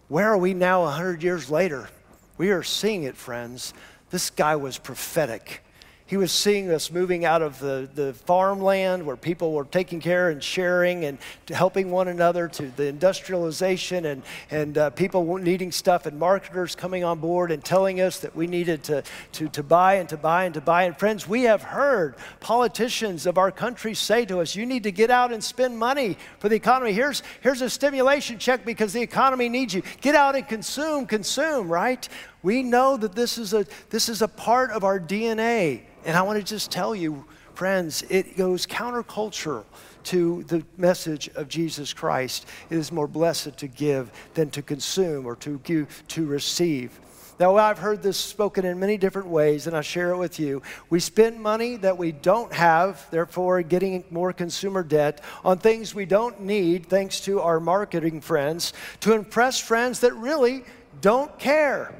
Where 0.08 0.30
are 0.30 0.38
we 0.38 0.54
now 0.54 0.84
100 0.84 1.24
years 1.24 1.50
later? 1.50 1.90
We 2.38 2.52
are 2.52 2.64
seeing 2.64 3.04
it, 3.04 3.18
friends. 3.18 3.74
This 4.10 4.30
guy 4.30 4.56
was 4.56 4.78
prophetic. 4.78 5.64
He 6.10 6.18
was 6.18 6.32
seeing 6.32 6.72
us 6.72 6.92
moving 6.92 7.24
out 7.24 7.44
of 7.44 7.60
the, 7.60 7.88
the 7.94 8.16
farmland 8.16 9.06
where 9.06 9.16
people 9.16 9.54
were 9.54 9.66
taking 9.66 10.00
care 10.00 10.32
and 10.32 10.44
sharing 10.44 11.06
and 11.06 11.20
helping 11.50 11.92
one 11.92 12.08
another 12.08 12.48
to 12.48 12.72
the 12.72 12.88
industrialization 12.88 14.08
and, 14.08 14.24
and 14.50 14.76
uh, 14.80 14.90
people 14.90 15.38
needing 15.38 15.72
stuff 15.72 16.08
and 16.08 16.18
marketers 16.18 16.76
coming 16.76 17.04
on 17.04 17.20
board 17.20 17.52
and 17.52 17.64
telling 17.64 18.02
us 18.02 18.22
that 18.22 18.36
we 18.36 18.48
needed 18.48 18.82
to, 18.86 19.04
to, 19.34 19.50
to 19.50 19.62
buy 19.62 19.98
and 19.98 20.10
to 20.10 20.18
buy 20.18 20.46
and 20.46 20.56
to 20.56 20.62
buy. 20.62 20.86
And 20.86 20.98
friends, 20.98 21.28
we 21.28 21.44
have 21.44 21.62
heard 21.62 22.16
politicians 22.40 23.28
of 23.28 23.38
our 23.38 23.52
country 23.52 23.94
say 23.94 24.26
to 24.26 24.40
us, 24.40 24.56
you 24.56 24.66
need 24.66 24.82
to 24.86 24.92
get 24.92 25.12
out 25.12 25.32
and 25.32 25.44
spend 25.44 25.78
money 25.78 26.18
for 26.40 26.50
the 26.50 26.56
economy. 26.56 26.92
Here's, 26.92 27.22
here's 27.42 27.62
a 27.62 27.70
stimulation 27.70 28.40
check 28.40 28.66
because 28.66 28.94
the 28.94 29.02
economy 29.04 29.48
needs 29.48 29.76
you. 29.76 29.84
Get 30.02 30.16
out 30.16 30.36
and 30.36 30.48
consume, 30.48 31.06
consume, 31.06 31.72
right? 31.72 32.10
We 32.42 32.64
know 32.64 32.98
that 32.98 33.16
this 33.16 33.38
is 33.38 33.54
a, 33.54 33.66
this 33.90 34.10
is 34.10 34.22
a 34.22 34.28
part 34.28 34.72
of 34.72 34.84
our 34.84 35.00
DNA. 35.00 35.82
And 36.06 36.16
I 36.16 36.22
want 36.22 36.40
to 36.40 36.44
just 36.44 36.72
tell 36.72 36.96
you, 36.96 37.26
friends, 37.54 38.04
it 38.10 38.38
goes 38.38 38.66
countercultural 38.66 39.66
to 40.06 40.44
the 40.44 40.64
message 40.78 41.30
of 41.36 41.50
Jesus 41.50 41.94
Christ. 41.94 42.46
It 42.70 42.78
is 42.78 42.92
more 42.92 43.08
blessed 43.08 43.58
to 43.58 43.68
give 43.68 44.12
than 44.34 44.50
to 44.52 44.62
consume 44.62 45.26
or 45.26 45.36
to 45.38 45.60
give, 45.60 46.04
to 46.10 46.26
receive. 46.26 47.00
Now, 47.40 47.56
I've 47.56 47.80
heard 47.80 48.04
this 48.04 48.18
spoken 48.18 48.66
in 48.66 48.80
many 48.80 48.98
different 48.98 49.30
ways, 49.30 49.66
and 49.66 49.76
I 49.76 49.80
share 49.80 50.12
it 50.12 50.18
with 50.18 50.42
you. 50.42 50.62
We 50.90 51.00
spend 51.00 51.40
money 51.40 51.78
that 51.78 51.98
we 51.98 52.12
don't 52.12 52.52
have, 52.52 53.10
therefore, 53.12 53.62
getting 53.62 54.04
more 54.10 54.34
consumer 54.34 54.84
debt 54.84 55.22
on 55.46 55.58
things 55.58 55.96
we 55.96 56.06
don't 56.06 56.42
need, 56.42 56.88
thanks 56.88 57.22
to 57.22 57.40
our 57.40 57.62
marketing 57.62 58.20
friends, 58.20 58.74
to 59.02 59.14
impress 59.14 59.58
friends 59.58 60.02
that 60.02 60.14
really 60.16 60.66
don't 61.00 61.38
care. 61.40 61.94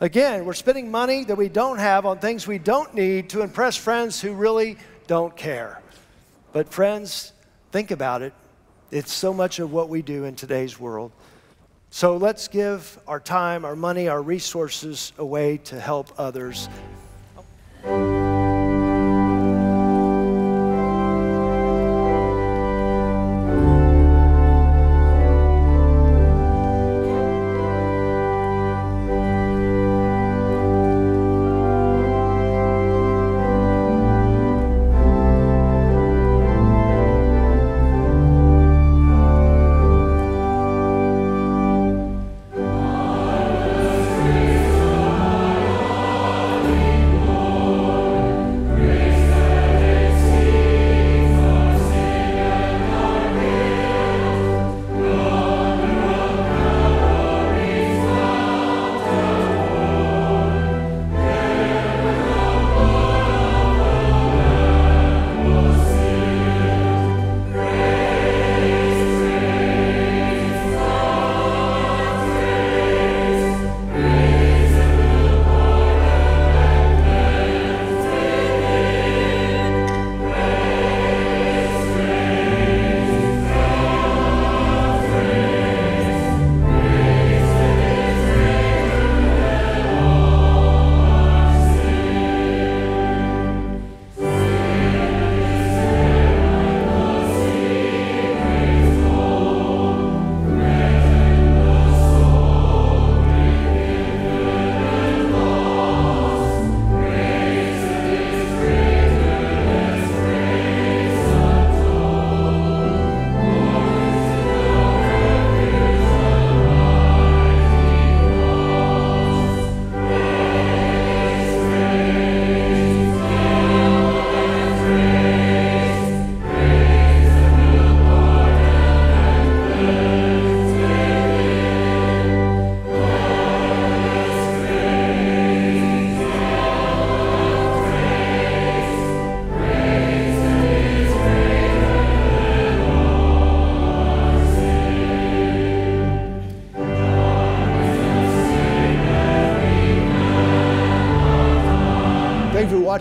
Again, 0.00 0.44
we're 0.44 0.54
spending 0.54 0.90
money 0.90 1.24
that 1.24 1.36
we 1.36 1.48
don't 1.48 1.78
have 1.78 2.04
on 2.04 2.18
things 2.18 2.46
we 2.46 2.58
don't 2.58 2.92
need 2.94 3.30
to 3.30 3.42
impress 3.42 3.76
friends 3.76 4.20
who 4.20 4.32
really 4.32 4.76
don't 5.06 5.36
care. 5.36 5.80
But, 6.52 6.68
friends, 6.68 7.32
think 7.70 7.90
about 7.90 8.22
it. 8.22 8.32
It's 8.90 9.12
so 9.12 9.32
much 9.32 9.60
of 9.60 9.72
what 9.72 9.88
we 9.88 10.02
do 10.02 10.24
in 10.24 10.34
today's 10.34 10.78
world. 10.80 11.12
So 11.90 12.16
let's 12.16 12.48
give 12.48 12.98
our 13.06 13.20
time, 13.20 13.64
our 13.64 13.76
money, 13.76 14.08
our 14.08 14.20
resources 14.20 15.12
away 15.16 15.58
to 15.58 15.78
help 15.78 16.12
others. 16.18 16.68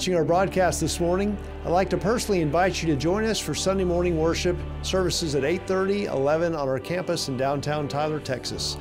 Watching 0.03 0.17
our 0.17 0.25
broadcast 0.25 0.81
this 0.81 0.99
morning. 0.99 1.37
I'd 1.63 1.69
like 1.69 1.89
to 1.91 1.97
personally 1.97 2.41
invite 2.41 2.83
you 2.83 2.89
to 2.89 2.97
join 2.97 3.23
us 3.23 3.39
for 3.39 3.55
Sunday 3.55 3.85
morning 3.85 4.19
worship 4.19 4.57
services 4.81 5.33
at 5.33 5.45
8:30, 5.45 6.07
11 6.07 6.53
on 6.55 6.67
our 6.67 6.77
campus 6.77 7.29
in 7.29 7.37
downtown 7.37 7.87
Tyler, 7.87 8.19
Texas. 8.19 8.75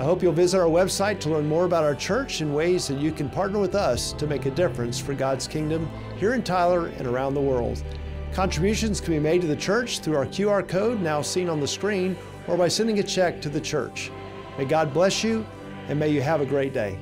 I 0.00 0.02
hope 0.02 0.20
you'll 0.20 0.32
visit 0.32 0.58
our 0.58 0.66
website 0.66 1.20
to 1.20 1.28
learn 1.28 1.46
more 1.46 1.64
about 1.64 1.84
our 1.84 1.94
church 1.94 2.40
and 2.40 2.52
ways 2.52 2.88
that 2.88 2.98
you 2.98 3.12
can 3.12 3.30
partner 3.30 3.60
with 3.60 3.76
us 3.76 4.14
to 4.14 4.26
make 4.26 4.46
a 4.46 4.50
difference 4.50 4.98
for 4.98 5.14
God's 5.14 5.46
kingdom 5.46 5.88
here 6.16 6.34
in 6.34 6.42
Tyler 6.42 6.88
and 6.98 7.06
around 7.06 7.34
the 7.34 7.40
world. 7.40 7.80
Contributions 8.32 9.00
can 9.00 9.14
be 9.14 9.20
made 9.20 9.42
to 9.42 9.46
the 9.46 9.54
church 9.54 10.00
through 10.00 10.16
our 10.16 10.26
QR 10.26 10.66
code 10.66 11.00
now 11.00 11.22
seen 11.22 11.48
on 11.48 11.60
the 11.60 11.68
screen 11.68 12.16
or 12.48 12.56
by 12.56 12.66
sending 12.66 12.98
a 12.98 13.02
check 13.04 13.40
to 13.42 13.48
the 13.48 13.60
church. 13.60 14.10
May 14.58 14.64
God 14.64 14.92
bless 14.92 15.22
you 15.22 15.46
and 15.86 16.00
may 16.00 16.08
you 16.08 16.20
have 16.20 16.40
a 16.40 16.46
great 16.46 16.74
day. 16.74 16.98